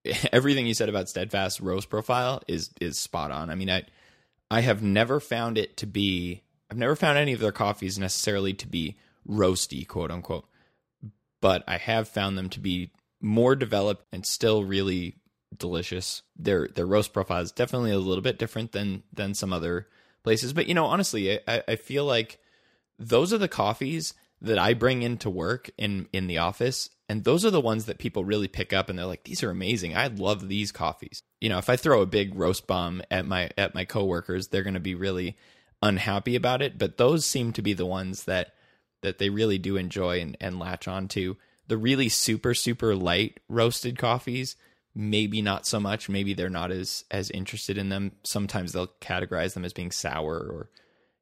[0.32, 3.50] everything you said about Steadfast roast profile is is spot on.
[3.50, 3.84] I mean, I
[4.50, 6.42] I have never found it to be.
[6.70, 8.96] I've never found any of their coffees necessarily to be
[9.28, 10.46] roasty, quote unquote,
[11.40, 15.16] but I have found them to be more developed and still really
[15.56, 16.22] delicious.
[16.36, 19.88] Their their roast profile is definitely a little bit different than than some other
[20.22, 22.38] places, but you know, honestly, I, I feel like
[22.98, 27.44] those are the coffees that I bring into work in in the office and those
[27.44, 29.96] are the ones that people really pick up and they're like these are amazing.
[29.96, 31.22] I love these coffees.
[31.40, 34.62] You know, if I throw a big roast bomb at my at my coworkers, they're
[34.62, 35.36] going to be really
[35.84, 38.54] unhappy about it, but those seem to be the ones that
[39.02, 41.36] that they really do enjoy and, and latch on to.
[41.68, 44.56] The really super super light roasted coffees,
[44.94, 46.08] maybe not so much.
[46.08, 48.12] Maybe they're not as as interested in them.
[48.24, 50.70] Sometimes they'll categorize them as being sour or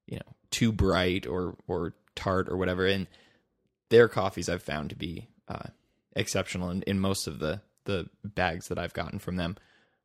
[0.07, 2.87] you know too bright or or tart or whatever.
[2.87, 3.09] And
[3.91, 5.71] their coffees I've found to be uh,
[6.15, 9.57] exceptional in, in most of the the bags that I've gotten from them.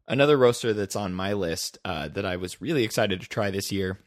[0.07, 3.71] Another roaster that's on my list uh, that I was really excited to try this
[3.71, 3.99] year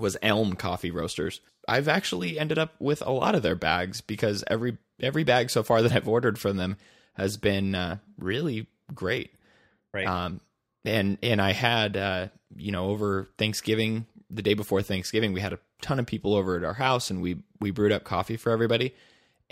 [0.00, 1.40] was Elm Coffee Roasters.
[1.68, 5.62] I've actually ended up with a lot of their bags because every every bag so
[5.62, 6.76] far that I've ordered from them
[7.14, 9.34] has been uh, really great.
[9.92, 10.06] Right.
[10.06, 10.40] Um,
[10.84, 15.52] and and I had uh, you know over Thanksgiving, the day before Thanksgiving, we had
[15.52, 18.50] a ton of people over at our house, and we we brewed up coffee for
[18.50, 18.94] everybody.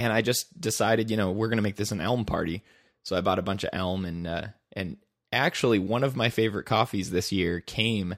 [0.01, 2.63] And I just decided, you know, we're gonna make this an Elm party.
[3.03, 4.97] So I bought a bunch of Elm, and uh, and
[5.33, 8.15] actually one of my favorite coffees this year came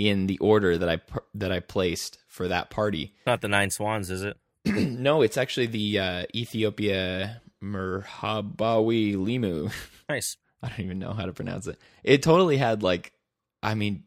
[0.00, 0.98] in the order that I
[1.34, 3.12] that I placed for that party.
[3.26, 4.38] Not the Nine Swans, is it?
[4.64, 9.70] no, it's actually the uh, Ethiopia Merhabawi Limu.
[10.08, 10.38] Nice.
[10.60, 11.78] I don't even know how to pronounce it.
[12.02, 13.12] It totally had like,
[13.62, 14.02] I mean,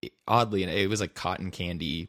[0.00, 2.08] it- oddly, it was like cotton candy,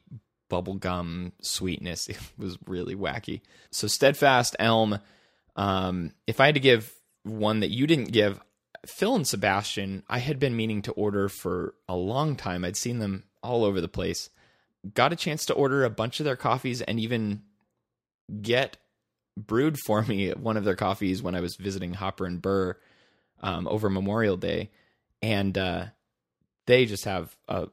[0.50, 2.08] bubblegum sweetness.
[2.10, 3.42] It was really wacky.
[3.72, 5.00] So steadfast elm.
[5.58, 8.40] Um, if I had to give one that you didn't give,
[8.88, 12.64] Phil and Sebastian, I had been meaning to order for a long time.
[12.64, 14.30] I'd seen them all over the place.
[14.94, 17.42] Got a chance to order a bunch of their coffees and even
[18.42, 18.78] get
[19.36, 22.78] brewed for me one of their coffees when I was visiting Hopper and Burr
[23.42, 24.72] um, over Memorial Day,
[25.22, 25.86] and uh,
[26.66, 27.68] they just have a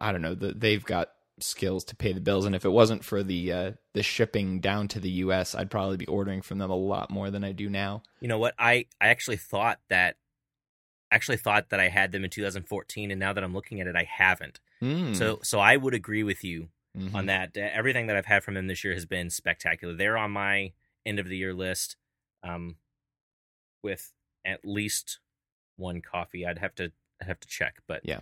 [0.00, 3.04] I don't know the, they've got skills to pay the bills, and if it wasn't
[3.04, 6.70] for the uh, the shipping down to the U.S., I'd probably be ordering from them
[6.70, 8.02] a lot more than I do now.
[8.20, 8.54] You know what?
[8.58, 10.16] I I actually thought that
[11.10, 13.96] actually thought that I had them in 2014, and now that I'm looking at it,
[13.96, 14.60] I haven't.
[14.82, 15.16] Mm.
[15.16, 17.14] So so I would agree with you Mhm.
[17.14, 17.56] on that.
[17.56, 19.94] Everything that I've had from them this year has been spectacular.
[19.94, 20.72] They're on my
[21.06, 21.96] end of the year list,
[22.42, 22.76] um,
[23.82, 24.12] with
[24.44, 25.18] at least
[25.76, 26.46] one coffee.
[26.46, 28.20] I'd have to I'd have to check, but Yeah.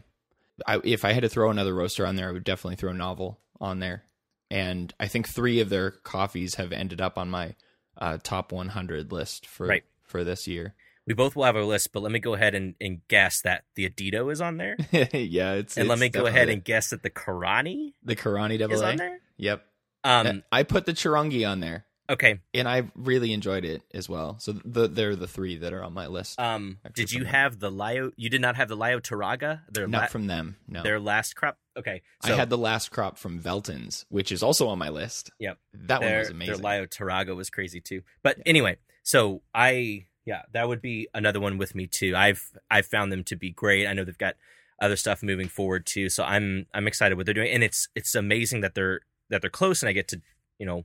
[0.66, 2.94] I, if I had to throw another roaster on there, I would definitely throw a
[2.94, 4.04] Novel on there.
[4.50, 7.56] And I think three of their coffees have ended up on my
[7.98, 9.84] uh, top 100 list for Right.
[10.02, 10.74] for this year.
[11.06, 11.92] We both will have our list.
[11.92, 15.54] But let me go ahead and, and guess that the Adito is on there, yeah,
[15.54, 18.80] it's and let me go ahead and guess that the Karani the Karani double is
[18.82, 18.88] A.
[18.90, 19.18] on there.
[19.38, 19.64] Yep,
[20.04, 22.40] Um, I put the Chirangi on there, okay.
[22.54, 24.36] and I really enjoyed it as well.
[24.38, 26.40] So the, they're the three that are on my list.
[26.40, 28.12] Um, did you have the Lio?
[28.16, 29.60] You did not have the Lio Taraga.
[29.70, 30.56] Their Not la- from them.
[30.66, 31.58] No, their last crop.
[31.78, 35.30] Okay, so I had the last crop from Veltons, which is also on my list.
[35.38, 35.58] Yep.
[35.74, 36.54] that one was amazing.
[36.62, 38.00] Their Lio Taraga was crazy too.
[38.22, 42.14] But anyway, so I yeah, that would be another one with me too.
[42.14, 43.86] I've I've found them to be great.
[43.86, 44.34] I know they've got
[44.82, 46.10] other stuff moving forward too.
[46.10, 49.48] So I'm I'm excited what they're doing, and it's it's amazing that they're that they're
[49.50, 50.20] close, and I get to
[50.58, 50.84] you know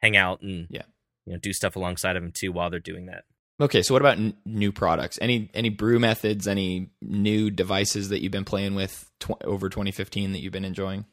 [0.00, 0.82] hang out and Yeah.
[1.26, 3.24] you know do stuff alongside of them too while they're doing that.
[3.60, 5.18] Okay, so what about n- new products?
[5.20, 6.46] Any any brew methods?
[6.48, 11.04] Any new devices that you've been playing with tw- over 2015 that you've been enjoying?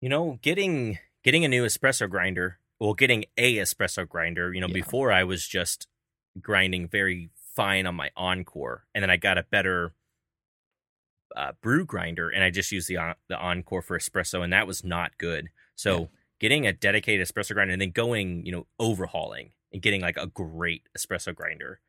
[0.00, 4.52] You know, getting getting a new espresso grinder, well, getting a espresso grinder.
[4.52, 4.74] You know, Yeah.
[4.74, 5.86] before I was just
[6.40, 9.94] grinding very fine on my Encore, and then I got a better
[11.36, 14.82] uh, brew grinder, and I just used the the Encore for espresso, and that was
[14.84, 15.48] not good.
[15.74, 16.06] So Yeah.
[16.40, 20.26] getting a dedicated espresso grinder, and then going, you know, overhauling and getting like a
[20.26, 21.80] great espresso grinder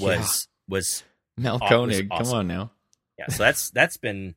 [0.00, 1.02] was was
[1.38, 2.26] Mahlkönig, awesome.
[2.26, 2.70] come on now.
[3.18, 3.28] yeah.
[3.28, 4.34] So that's that's been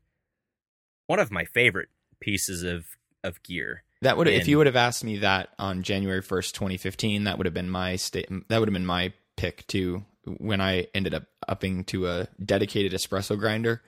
[1.08, 2.86] one of my favorite pieces of
[3.24, 3.84] of gear.
[4.02, 7.46] That would if you would have asked me that on January 1st, 2015, that would
[7.46, 11.24] have been my state that would have been my pick too when I ended up
[11.48, 13.82] upping to a dedicated espresso grinder.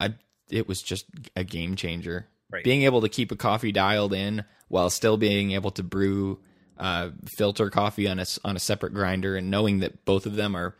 [0.00, 0.14] I
[0.50, 2.26] it was just a game changer.
[2.50, 2.64] Right.
[2.64, 6.40] Being able to keep a coffee dialed in while still being able to brew
[6.78, 10.54] uh, filter coffee on a on a separate grinder and knowing that both of them
[10.56, 10.76] are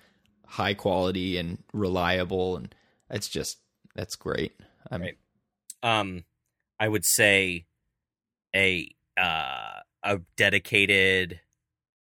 [0.46, 2.74] high quality and reliable and
[3.10, 3.58] it's just
[3.94, 4.52] that's great.
[4.90, 5.14] I mean,
[5.82, 5.98] Right.
[5.98, 6.24] um
[6.80, 7.66] i would say
[8.54, 8.88] a
[9.20, 11.40] uh a dedicated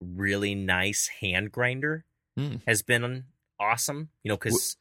[0.02, 2.04] really nice hand grinder
[2.38, 2.58] Hmm.
[2.68, 3.24] has been
[3.60, 4.78] awesome you know because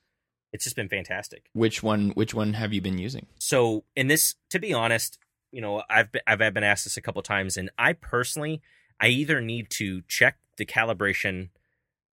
[0.52, 3.26] it's just been fantastic which one which one have you been using?
[3.38, 5.18] so in this to be honest
[5.52, 8.60] you know i've been, I've been asked this a couple times and i personally
[9.00, 11.48] i either need to check the calibration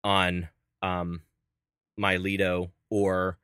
[0.03, 0.47] on
[0.81, 1.23] um
[1.97, 3.37] my Lido or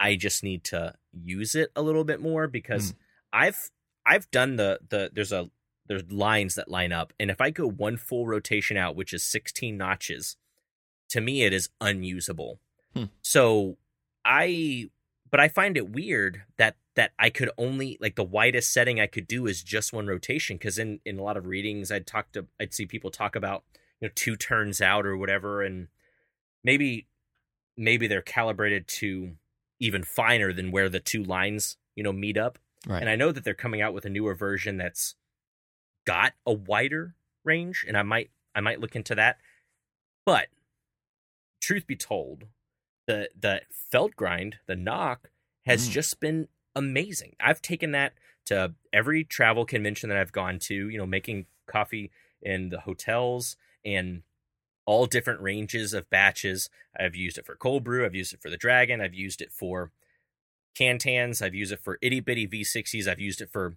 [0.00, 2.94] i just need to use it a little bit more because
[3.32, 3.58] i've
[4.06, 5.50] i've done the the there's a
[5.92, 9.22] there's lines that line up and if i go one full rotation out which is
[9.22, 10.36] 16 notches
[11.10, 12.58] to me it is unusable
[12.94, 13.04] Hmm.
[13.22, 13.76] so
[14.24, 14.88] i
[15.30, 19.06] but I find it weird that that I could only like the widest setting I
[19.06, 22.30] could do is just one rotation because in in a lot of readings I'd talk
[22.32, 23.64] to I'd see people talk about
[24.02, 25.88] you know two turns out or whatever and
[26.62, 27.06] maybe
[27.78, 29.32] maybe they're calibrated to
[29.80, 33.00] even finer than where the two lines you know meet up Right.
[33.00, 35.14] and I know that they're coming out with a newer version that's
[36.06, 39.38] got a wider range and I might I might look into that.
[40.26, 40.48] But
[41.60, 42.44] truth be told
[43.06, 43.62] the the
[43.92, 45.30] Feldgrind the knock
[45.66, 45.92] has Mm.
[45.92, 47.36] just been amazing.
[47.40, 48.14] I've taken that
[48.46, 52.10] to every travel convention that i've gone to you know making coffee
[52.42, 54.22] in the hotels and
[54.84, 56.68] all different ranges of batches.
[56.98, 59.52] I've used it for cold brew i've used it for the dragon i've used it
[59.52, 59.92] for
[60.76, 63.76] cantans i've used it for itty bitty v60s i've used it for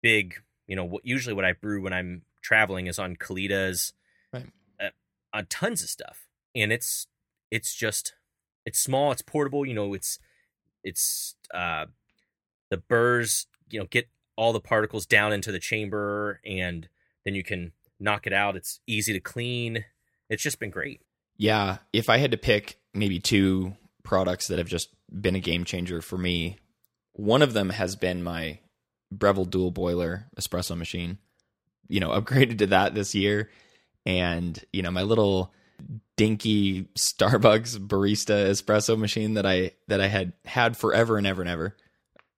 [0.00, 3.92] big you know what usually what i brew when i'm traveling is on kalitas
[4.32, 4.46] Right.
[4.80, 4.90] uh,
[5.32, 6.26] on tons of stuff.
[6.54, 7.06] And it's
[7.50, 8.14] it's just
[8.64, 10.18] it's small it's portable you know it's
[10.84, 11.86] it's uh
[12.70, 16.88] the burrs you know get all the particles down into the chamber and
[17.24, 18.54] then you can knock it out.
[18.54, 19.84] It's easy to clean.
[20.30, 21.00] It's just been great.
[21.36, 25.64] Yeah, if I had to pick maybe two products that have just been a game
[25.64, 26.58] changer for me,
[27.12, 28.60] one of them has been my
[29.12, 31.18] Breville dual boiler espresso machine.
[31.88, 33.50] You know, upgraded to that this year,
[34.04, 35.52] and you know my little
[36.16, 41.50] dinky Starbucks barista espresso machine that I that I had had forever and ever and
[41.50, 41.76] ever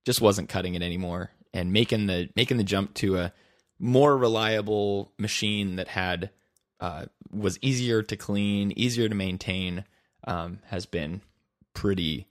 [0.04, 3.32] just wasn't cutting it anymore, and making the making the jump to a
[3.78, 6.30] more reliable machine that had
[6.80, 9.84] uh, was easier to clean, easier to maintain,
[10.26, 11.22] um, has been
[11.74, 12.28] pretty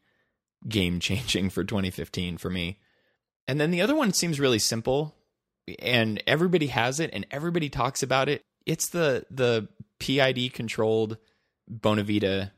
[0.67, 2.79] game changing for 2015 for me.
[3.49, 5.15] And then the other one seems really simple,
[5.79, 8.43] and everybody has it, and everybody talks about it.
[8.67, 11.17] It's the the PID controlled
[11.67, 12.51] Bonavita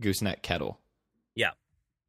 [0.00, 0.78] gooseneck kettle.
[1.34, 1.50] Yeah.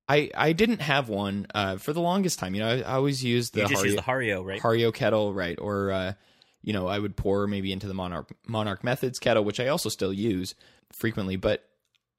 [0.08, 2.54] I, I didn't have one uh, for the longest time.
[2.54, 4.62] You know, I, I always used the Hario, use the Hario, right?
[4.62, 5.58] Hario kettle, right?
[5.60, 6.14] Or uh,
[6.62, 9.90] you know, I would pour maybe into the Monarch Monarch Methods kettle, which I also
[9.90, 10.54] still use
[10.94, 11.38] frequently.
[11.38, 11.64] But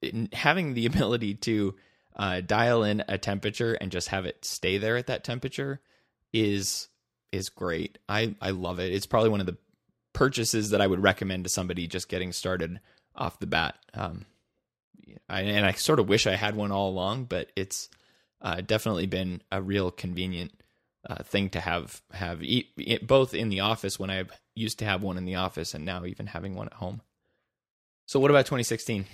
[0.01, 1.75] in, having the ability to
[2.17, 5.79] uh, dial in a temperature and just have it stay there at that temperature
[6.33, 6.87] is
[7.31, 7.97] is great.
[8.07, 8.93] I I love it.
[8.93, 9.57] It's probably one of the
[10.13, 12.79] purchases that I would recommend to somebody just getting started
[13.15, 13.75] off the bat.
[13.93, 14.25] Um,
[15.27, 17.89] I, and I sort of wish I had one all along, but it's
[18.41, 20.51] uh, definitely been a real convenient
[21.09, 24.25] uh, thing to have have e- it, both in the office when I
[24.55, 27.01] used to have one in the office, and now even having one at home.
[28.05, 29.05] So, what about 2016?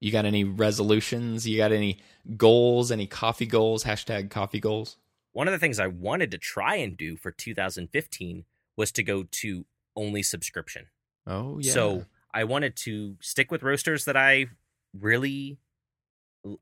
[0.00, 1.46] You got any resolutions?
[1.46, 2.00] You got any
[2.36, 2.92] goals?
[2.92, 3.84] Any coffee goals?
[3.84, 4.96] Hashtag coffee goals.
[5.32, 8.44] One of the things I wanted to try and do for 2015
[8.76, 9.66] was to go to
[9.96, 10.86] only subscription.
[11.26, 11.72] Oh yeah.
[11.72, 14.46] So I wanted to stick with roasters that I
[14.92, 15.58] really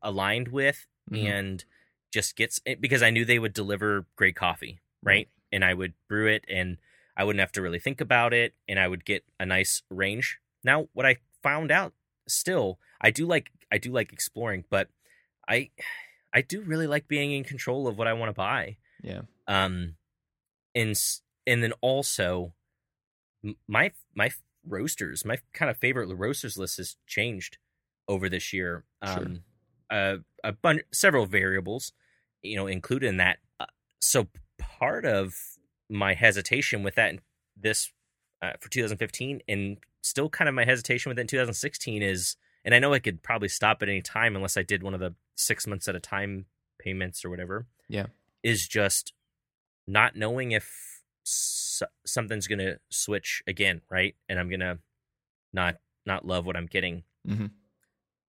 [0.03, 1.25] aligned with Mhm.
[1.25, 1.65] and
[2.13, 5.29] just gets because I knew they would deliver great coffee, right?
[5.53, 6.79] And I would brew it and
[7.17, 10.39] I wouldn't have to really think about it and I would get a nice range.
[10.65, 11.95] Now, what I found out
[12.27, 14.89] still, I do like I do like exploring, but
[15.49, 15.71] I
[16.37, 18.77] I do really like being in control of what I want to buy.
[19.03, 19.23] Yeah.
[19.49, 19.95] Um
[20.75, 20.95] and
[21.47, 22.53] and then also
[23.67, 24.31] my my
[24.69, 27.59] roasters, my kind of favorite roasters list has changed
[28.09, 28.85] over this year.
[29.05, 29.17] Sure.
[29.17, 29.41] Um,
[29.91, 31.93] uh, a bunch, several variables,
[32.43, 33.39] you know, included in that.
[33.61, 33.67] Uh,
[34.01, 34.29] so
[34.59, 35.35] part of
[35.89, 37.15] my hesitation with that,
[37.57, 37.93] this
[38.43, 42.75] uh, for 2015, and still kind of my hesitation with it in 2016 is, and
[42.75, 45.15] I know I could probably stop at any time unless I did one of the
[45.37, 46.45] six months at a time
[46.79, 47.67] payments or whatever.
[47.89, 48.07] Yeah.
[48.43, 49.13] is just
[49.87, 54.15] not knowing if s- something's gonna switch again, right?
[54.29, 54.79] And I'm gonna
[55.53, 57.05] not not love what I'm getting.
[57.27, 57.51] Mhm.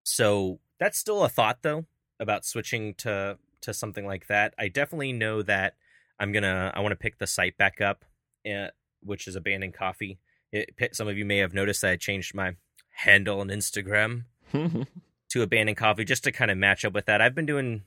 [0.04, 1.86] So that's still a thought though
[2.20, 4.54] about switching to to something like that.
[4.58, 5.76] I definitely know that
[6.20, 8.06] I'm gonna I want to pick the site back up,
[8.50, 8.68] uh,
[9.02, 10.20] which is abandoned coffee.
[10.52, 12.56] It, some of you may have noticed that I changed my
[12.98, 17.22] handle on Instagram to Abandon coffee just to kind of match up with that.
[17.22, 17.84] I've been doing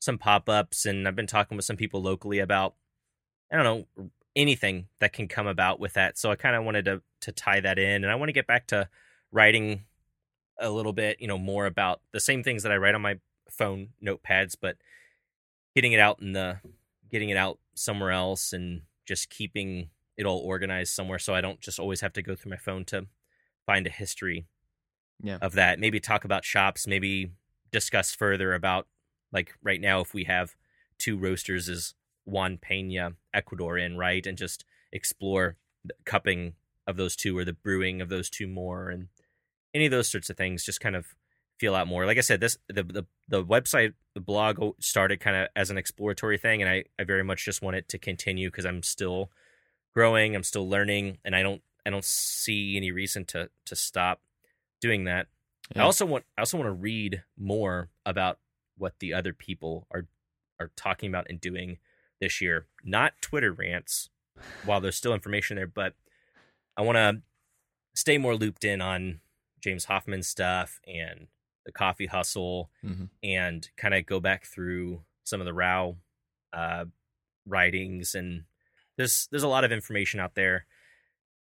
[0.00, 2.74] some pop ups and I've been talking with some people locally about
[3.52, 3.64] I don't
[3.96, 6.16] know anything that can come about with that.
[6.16, 8.46] So I kind of wanted to to tie that in, and I want to get
[8.46, 8.88] back to
[9.30, 9.84] writing
[10.58, 13.18] a little bit, you know, more about the same things that I write on my
[13.50, 14.76] phone notepads, but
[15.74, 16.58] getting it out in the
[17.10, 21.60] getting it out somewhere else and just keeping it all organized somewhere so I don't
[21.60, 23.06] just always have to go through my phone to
[23.66, 24.46] find a history
[25.22, 25.38] Yeah.
[25.40, 25.78] of that.
[25.78, 27.32] Maybe talk about shops, maybe
[27.70, 28.86] discuss further about
[29.32, 30.56] like right now if we have
[30.98, 31.94] two roasters is
[32.24, 34.26] Juan Pena, Ecuador in, right?
[34.26, 36.54] And just explore the cupping
[36.86, 39.08] of those two or the brewing of those two more and
[39.74, 41.06] any of those sorts of things just kind of
[41.58, 42.04] feel out more.
[42.06, 45.78] Like I said, this the the, the website, the blog started kind of as an
[45.78, 49.30] exploratory thing and I, I very much just want it to continue because I'm still
[49.94, 54.20] growing, I'm still learning, and I don't I don't see any reason to to stop
[54.80, 55.26] doing that.
[55.76, 58.38] I also want I also want to read more about
[58.76, 60.06] what the other people are
[60.60, 61.78] are talking about and doing
[62.20, 62.66] this year.
[62.84, 64.10] Not Twitter rants,
[64.64, 65.94] while there's still information there, but
[66.76, 67.22] I want to
[67.94, 69.20] stay more looped in on
[69.60, 71.28] James Hoffmann stuff and
[71.64, 73.10] the coffee hustle Mhm.
[73.22, 75.96] and kind of go back through some of the Rao
[76.52, 76.86] uh,
[77.46, 78.44] writings and
[78.96, 80.66] there's there's a lot of information out there.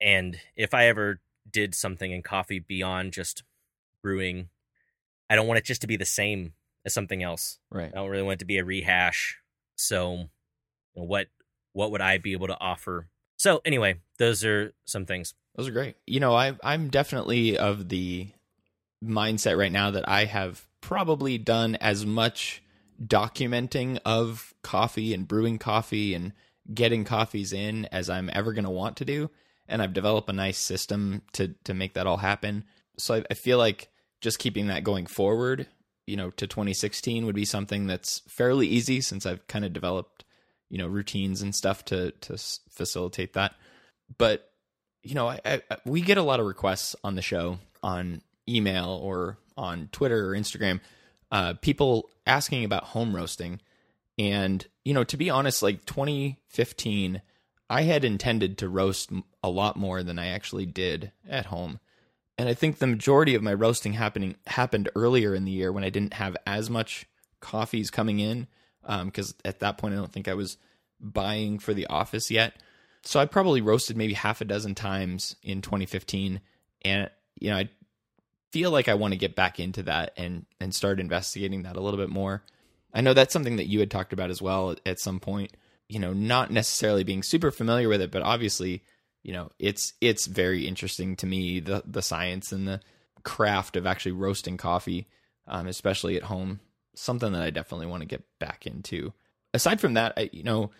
[0.00, 1.20] And if I ever
[1.50, 3.42] did something in coffee beyond just
[4.02, 4.48] brewing,
[5.28, 7.58] I don't want it just to be the same as something else.
[7.70, 7.90] Right.
[7.92, 9.38] I don't really want it to be a rehash.
[9.76, 10.28] So, you
[10.96, 11.28] know, what
[11.72, 13.08] what would I be able to offer?
[13.36, 15.34] So, anyway, those are some things.
[15.56, 15.96] Those are great.
[16.06, 18.28] You know, I I'm definitely of the
[19.04, 22.62] mindset right now that I have probably done as much
[23.02, 26.32] documenting of coffee and brewing coffee and
[26.72, 29.30] getting coffees in as I'm ever going to want to do,
[29.70, 32.64] and I've developed a nice system to to make that all happen.
[32.98, 33.88] So I, I feel like
[34.20, 35.66] just keeping that going forward,
[36.06, 40.24] you know, to 2016 would be something that's fairly easy since I've kind of developed,
[40.68, 42.36] you know, routines and stuff to to
[42.70, 43.54] facilitate that.
[44.18, 44.46] But
[45.02, 49.00] you know, I, I, we get a lot of requests on the show on email
[49.02, 50.80] or on Twitter or Instagram,
[51.30, 53.60] uh, people asking about home roasting.
[54.18, 57.22] And, you know, to be honest, like 2015,
[57.70, 59.12] I had intended to roast
[59.44, 61.78] a lot more than I actually did at home.
[62.36, 65.84] And I think the majority of my roasting happening happened earlier in the year when
[65.84, 67.06] I didn't have as much
[67.38, 68.48] coffees coming in
[68.82, 70.56] because um, at that point I don't think I was
[70.98, 72.54] buying for the office yet.
[73.02, 76.40] So I probably roasted maybe half a dozen times in 2015
[76.82, 77.68] and you know I
[78.50, 81.80] feel like I want to get back into that and and start investigating that a
[81.80, 82.42] little bit more.
[82.92, 85.52] I know that's something that you had talked about as well at, at some point
[85.90, 88.84] you know, not necessarily being super familiar with it, but obviously,
[89.24, 92.80] you know, it's it's very interesting to me the the science and the
[93.24, 95.08] craft of actually roasting coffee,
[95.48, 96.60] um, especially at home.
[96.94, 99.12] Something that I definitely want to get back into.
[99.52, 100.70] Aside from that, I, you know,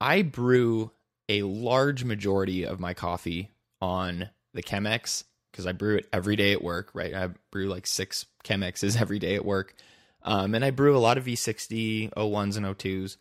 [0.00, 0.92] I brew
[1.28, 3.50] a large majority of my coffee
[3.80, 6.90] on the Chemex because I brew it every day at work.
[6.94, 9.74] Right, I brew like six Chemexes every day at work,
[10.22, 13.16] um, and I brew a lot of V60, O1s, and O2s.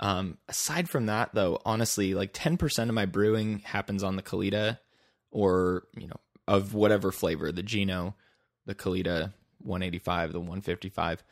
[0.00, 4.78] Um, aside from that, though, honestly, like 10% of my brewing happens on the Kalita
[5.30, 8.14] or, you know, of whatever flavor, the Gino,
[8.66, 11.24] the Kalita 185, the 155.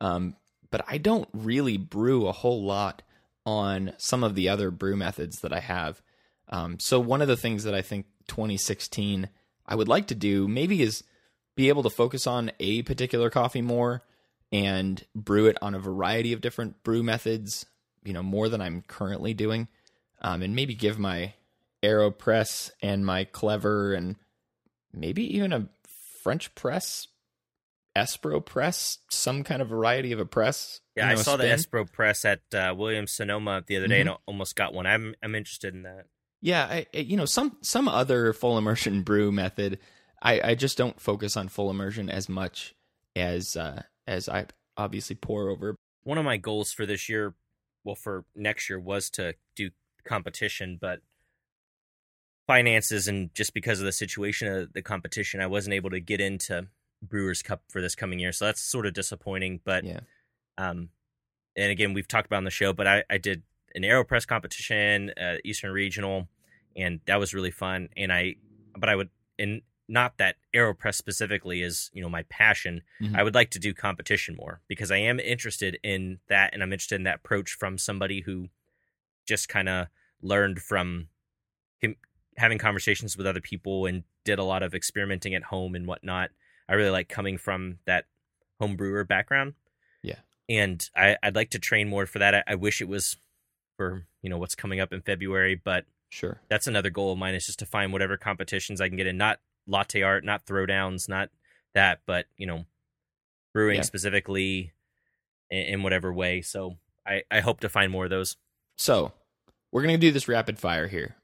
[0.00, 0.36] Um,
[0.70, 3.02] but I don't really brew a whole lot
[3.46, 6.02] on some of the other brew methods that I have.
[6.48, 9.28] Um, so one of the things that I think 2016
[9.66, 11.04] I would like to do maybe is
[11.54, 14.02] be able to focus on a particular coffee more
[14.50, 17.66] and brew it on a variety of different brew methods
[18.04, 19.68] you know more than I'm currently doing,
[20.20, 21.34] um, and maybe give my
[21.82, 24.16] Aeropress and my Clever and
[24.92, 25.68] maybe even a
[26.22, 27.08] French press,
[27.96, 30.80] Espro press, some kind of variety of a press.
[30.96, 34.00] Yeah, you know, I saw the Espro press at uh, Williams Sonoma the other day
[34.00, 34.08] mm-hmm.
[34.08, 34.86] and almost got one.
[34.86, 36.06] I'm I'm interested in that.
[36.40, 39.78] Yeah, I, you know some some other full immersion brew method.
[40.20, 42.74] I, I just don't focus on full immersion as much
[43.14, 44.46] as uh, as I
[44.76, 45.76] obviously pour over.
[46.02, 47.34] One of my goals for this year
[47.88, 49.70] well for next year was to do
[50.04, 51.00] competition, but
[52.46, 56.20] finances and just because of the situation of the competition, I wasn't able to get
[56.20, 56.68] into
[57.02, 58.32] Brewers Cup for this coming year.
[58.32, 59.60] So that's sort of disappointing.
[59.64, 60.00] But yeah.
[60.58, 60.90] um,
[61.56, 63.42] and again, we've talked about on the show, but I, I did
[63.74, 66.28] an Aeropress competition, uh, Eastern Regional,
[66.76, 67.88] and that was really fun.
[67.96, 68.36] And I,
[68.76, 69.08] but I would,
[69.38, 73.16] and not that aeropress specifically is you know my passion mm-hmm.
[73.16, 76.72] i would like to do competition more because i am interested in that and i'm
[76.72, 78.48] interested in that approach from somebody who
[79.26, 79.86] just kind of
[80.22, 81.08] learned from
[81.80, 81.96] him
[82.36, 86.30] having conversations with other people and did a lot of experimenting at home and whatnot
[86.68, 88.04] i really like coming from that
[88.60, 89.54] home brewer background
[90.02, 90.18] yeah
[90.48, 93.16] and I, i'd like to train more for that I, I wish it was
[93.76, 96.40] for you know what's coming up in february but Sure.
[96.48, 99.18] That's another goal of mine is just to find whatever competitions I can get in.
[99.18, 101.28] Not latte art, not throwdowns, not
[101.74, 102.64] that, but you know,
[103.54, 103.82] brewing yeah.
[103.82, 104.72] specifically
[105.50, 106.42] in, in, whatever way.
[106.42, 108.36] So I, I hope to find more of those.
[108.76, 109.12] So
[109.72, 111.16] we're gonna do this rapid fire here.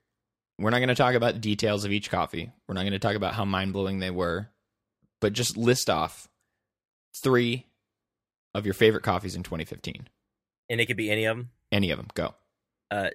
[0.59, 2.53] We're not gonna talk about details of each coffee.
[2.68, 4.49] We're not gonna talk about how mind blowing they were,
[5.20, 6.28] but just list off
[7.16, 7.66] three
[8.55, 10.09] of your favorite coffees in 2015.
[10.70, 11.51] And it could be any of them.
[11.72, 12.09] Any of them.
[12.14, 12.34] Go.
[12.90, 13.11] Uh,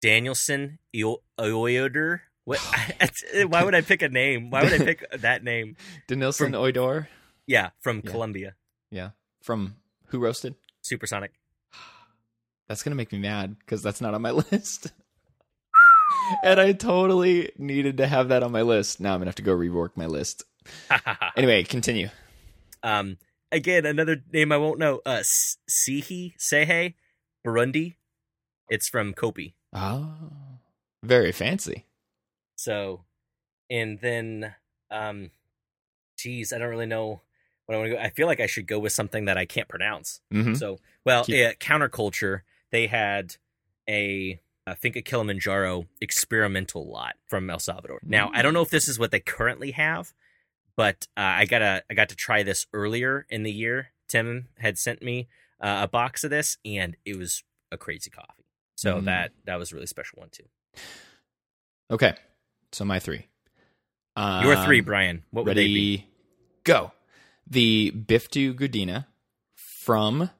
[0.00, 2.20] Danielson Oyoder
[2.50, 2.58] what,
[3.48, 4.50] why would I pick a name?
[4.50, 5.76] Why would I pick that name?
[6.08, 7.06] Denilson Oidor?
[7.46, 8.10] Yeah, from yeah.
[8.10, 8.54] Colombia.
[8.90, 9.10] Yeah.
[9.42, 9.76] From
[10.06, 10.56] who roasted?
[10.82, 11.32] Supersonic.
[12.68, 14.92] That's going to make me mad because that's not on my list.
[16.44, 19.00] and I totally needed to have that on my list.
[19.00, 20.44] Now I'm going to have to go rework my list.
[21.36, 22.10] anyway, continue.
[22.84, 23.18] Um,
[23.50, 25.00] again, another name I won't know.
[25.04, 25.22] Uh,
[25.68, 26.94] Sihi Sehe
[27.44, 27.96] Burundi.
[28.68, 29.54] It's from Kopi.
[29.72, 30.14] Oh,
[31.02, 31.86] very fancy.
[32.60, 33.04] So,
[33.70, 34.54] and then,
[34.90, 35.30] um,
[36.18, 37.22] geez, I don't really know
[37.64, 38.02] what I want to go.
[38.02, 40.20] I feel like I should go with something that I can't pronounce.
[40.30, 40.54] Mm-hmm.
[40.56, 42.42] So, well, yeah, counterculture.
[42.70, 43.36] They had
[43.88, 47.98] a I think a Kilimanjaro experimental lot from El Salvador.
[48.04, 50.12] Now, I don't know if this is what they currently have,
[50.76, 53.88] but uh, I got a I got to try this earlier in the year.
[54.06, 55.28] Tim had sent me
[55.62, 57.42] uh, a box of this, and it was
[57.72, 58.44] a crazy coffee.
[58.76, 59.06] So mm.
[59.06, 60.44] that that was a really special one too.
[61.90, 62.14] Okay,
[62.72, 63.26] so my three.
[64.16, 65.22] Um, Your three, Brian.
[65.30, 66.06] What would ready, they be?
[66.64, 66.92] Go.
[67.46, 69.06] The Biftu Gudina
[69.54, 70.30] from.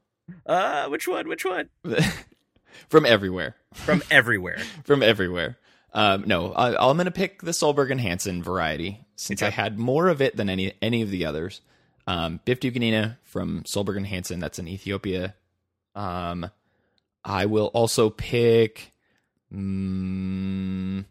[0.46, 1.28] Uh, which one?
[1.28, 1.68] Which one?
[2.88, 3.56] from everywhere.
[3.74, 4.58] From everywhere.
[4.84, 5.58] from everywhere.
[5.92, 9.48] Um, no, I, am going to pick the Solberg and Hansen variety since okay.
[9.48, 11.60] I had more of it than any any of the others.
[12.06, 14.40] Um, Biftu Gudina from Solberg and Hansen.
[14.40, 15.34] That's in Ethiopia.
[15.94, 16.50] Um,
[17.24, 18.92] I will also pick.
[19.52, 21.06] Mm,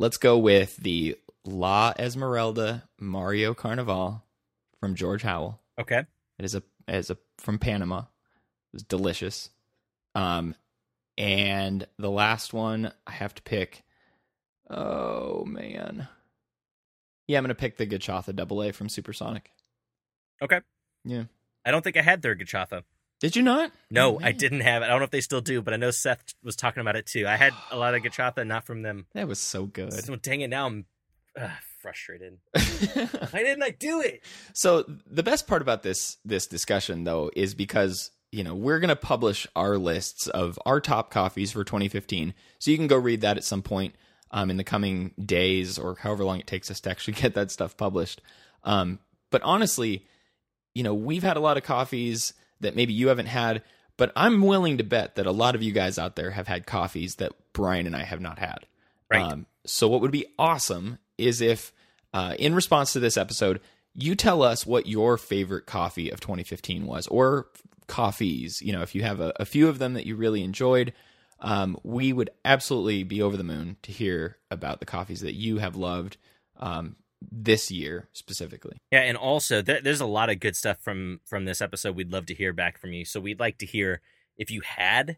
[0.00, 4.22] Let's go with the La Esmeralda Mario Carnaval
[4.78, 5.60] from George Howell.
[5.76, 6.04] Okay.
[6.38, 7.98] It is a it is a from Panama.
[7.98, 9.50] It was delicious.
[10.14, 10.54] Um
[11.16, 13.82] and the last one I have to pick.
[14.70, 16.06] Oh man,
[17.26, 19.50] yeah, I'm gonna pick the Gachatha Double A from Supersonic.
[20.40, 20.60] Okay.
[21.04, 21.24] Yeah.
[21.64, 22.84] I don't think I had their Gachatha.
[23.20, 23.72] Did you not?
[23.90, 24.86] No, Oh, I didn't have it.
[24.86, 27.06] I don't know if they still do, but I know Seth was talking about it
[27.06, 27.26] too.
[27.26, 29.06] I had a lot of Gachatha, not from them.
[29.14, 29.92] That was so good.
[29.92, 30.86] So dang it, now I'm
[31.38, 31.48] uh,
[31.82, 32.38] frustrated.
[32.52, 34.22] Why didn't I do it?
[34.52, 38.88] so the best part about this this discussion though is because you know we're going
[38.88, 43.20] to publish our lists of our top coffees for 2015 so you can go read
[43.22, 43.94] that at some point
[44.32, 47.50] um, in the coming days or however long it takes us to actually get that
[47.50, 48.20] stuff published
[48.64, 48.98] um,
[49.30, 50.04] but honestly
[50.74, 53.62] you know we've had a lot of coffees that maybe you haven't had
[53.96, 56.66] but i'm willing to bet that a lot of you guys out there have had
[56.66, 58.66] coffees that brian and i have not had
[59.10, 59.22] Right.
[59.22, 61.72] um, so what would be awesome is if,
[62.12, 63.60] uh, in response to this episode,
[63.94, 67.46] you tell us what your favorite coffee of 2015 was, or
[67.86, 68.60] coffees.
[68.62, 70.92] You know, if you have a, a few of them that you really enjoyed,
[71.40, 75.58] um, we would absolutely be over the moon to hear about the coffees that you
[75.58, 76.16] have loved
[76.58, 78.76] um, this year specifically.
[78.90, 81.96] Yeah, and also there, there's a lot of good stuff from from this episode.
[81.96, 83.04] We'd love to hear back from you.
[83.04, 84.00] So we'd like to hear
[84.36, 85.16] if you had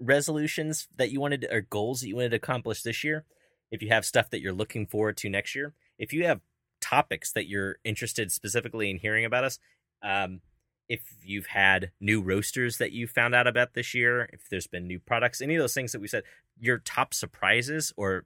[0.00, 3.24] resolutions that you wanted or goals that you wanted to accomplish this year.
[3.70, 5.74] If you have stuff that you're looking forward to next year.
[5.98, 6.40] If you have
[6.80, 9.58] topics that you're interested specifically in hearing about us.
[10.02, 10.40] Um,
[10.88, 14.86] if you've had new roasters that you found out about this year, if there's been
[14.86, 16.22] new products, any of those things that we said,
[16.58, 18.24] your top surprises or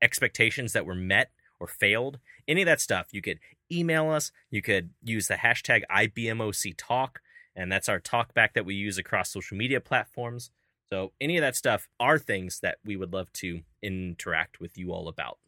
[0.00, 1.30] expectations that were met
[1.60, 3.38] or failed, any of that stuff, you could
[3.70, 4.32] email us.
[4.50, 7.20] You could use the hashtag IBMOC Talk,
[7.54, 10.50] and that's our talk back that we use across social media platforms.
[10.90, 14.92] So any of that stuff are things that we would love to interact with you
[14.92, 15.38] all about.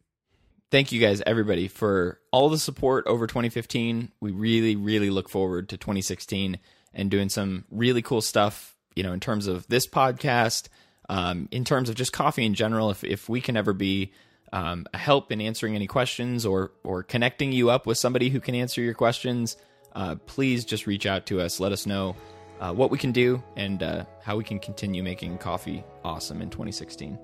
[0.69, 4.11] Thank you guys, everybody, for all the support over 2015.
[4.21, 6.59] We really, really look forward to 2016
[6.93, 10.69] and doing some really cool stuff, you know, in terms of this podcast,
[11.09, 12.89] um, in terms of just coffee in general.
[12.89, 14.13] If, if we can ever be
[14.53, 18.55] um, help in answering any questions or, or connecting you up with somebody who can
[18.55, 19.57] answer your questions,
[19.95, 21.59] uh, please just reach out to us.
[21.59, 22.15] Let us know
[22.59, 26.49] uh, what we can do and uh, how we can continue making coffee awesome in
[26.49, 27.17] 2016.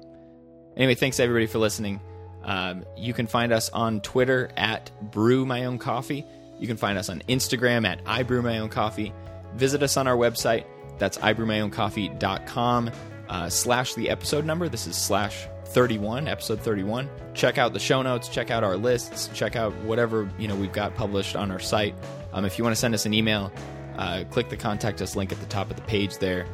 [0.76, 2.00] Anyway, thanks everybody for listening.
[2.44, 6.26] Um, you can find us on Twitter at Brew My Own Coffee.
[6.60, 9.14] You can find us on Instagram at I Brew My Own Coffee.
[9.56, 10.66] Visit us on our website.
[10.98, 12.92] That's ibrewmyowncoffee.com
[13.30, 14.70] uh, slash the episode number.
[14.70, 17.10] This is slash 31, episode 31.
[17.34, 18.28] Check out the show notes.
[18.28, 19.30] Check out our lists.
[19.34, 21.96] Check out whatever you know we've got published on our site.
[22.34, 23.52] Um, if you want to send us an email,
[23.98, 26.46] uh, click the contact us link at the top of the page there.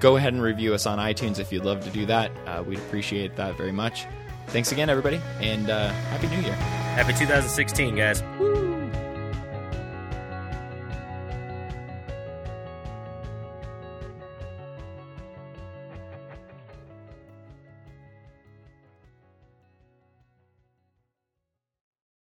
[0.00, 2.30] Go ahead and review us on iTunes if you'd love to do that.
[2.46, 4.06] Uh, we'd appreciate that very much.
[4.48, 6.54] Thanks again, everybody, and uh, Happy New Year.
[6.54, 8.22] Happy 2016, guys.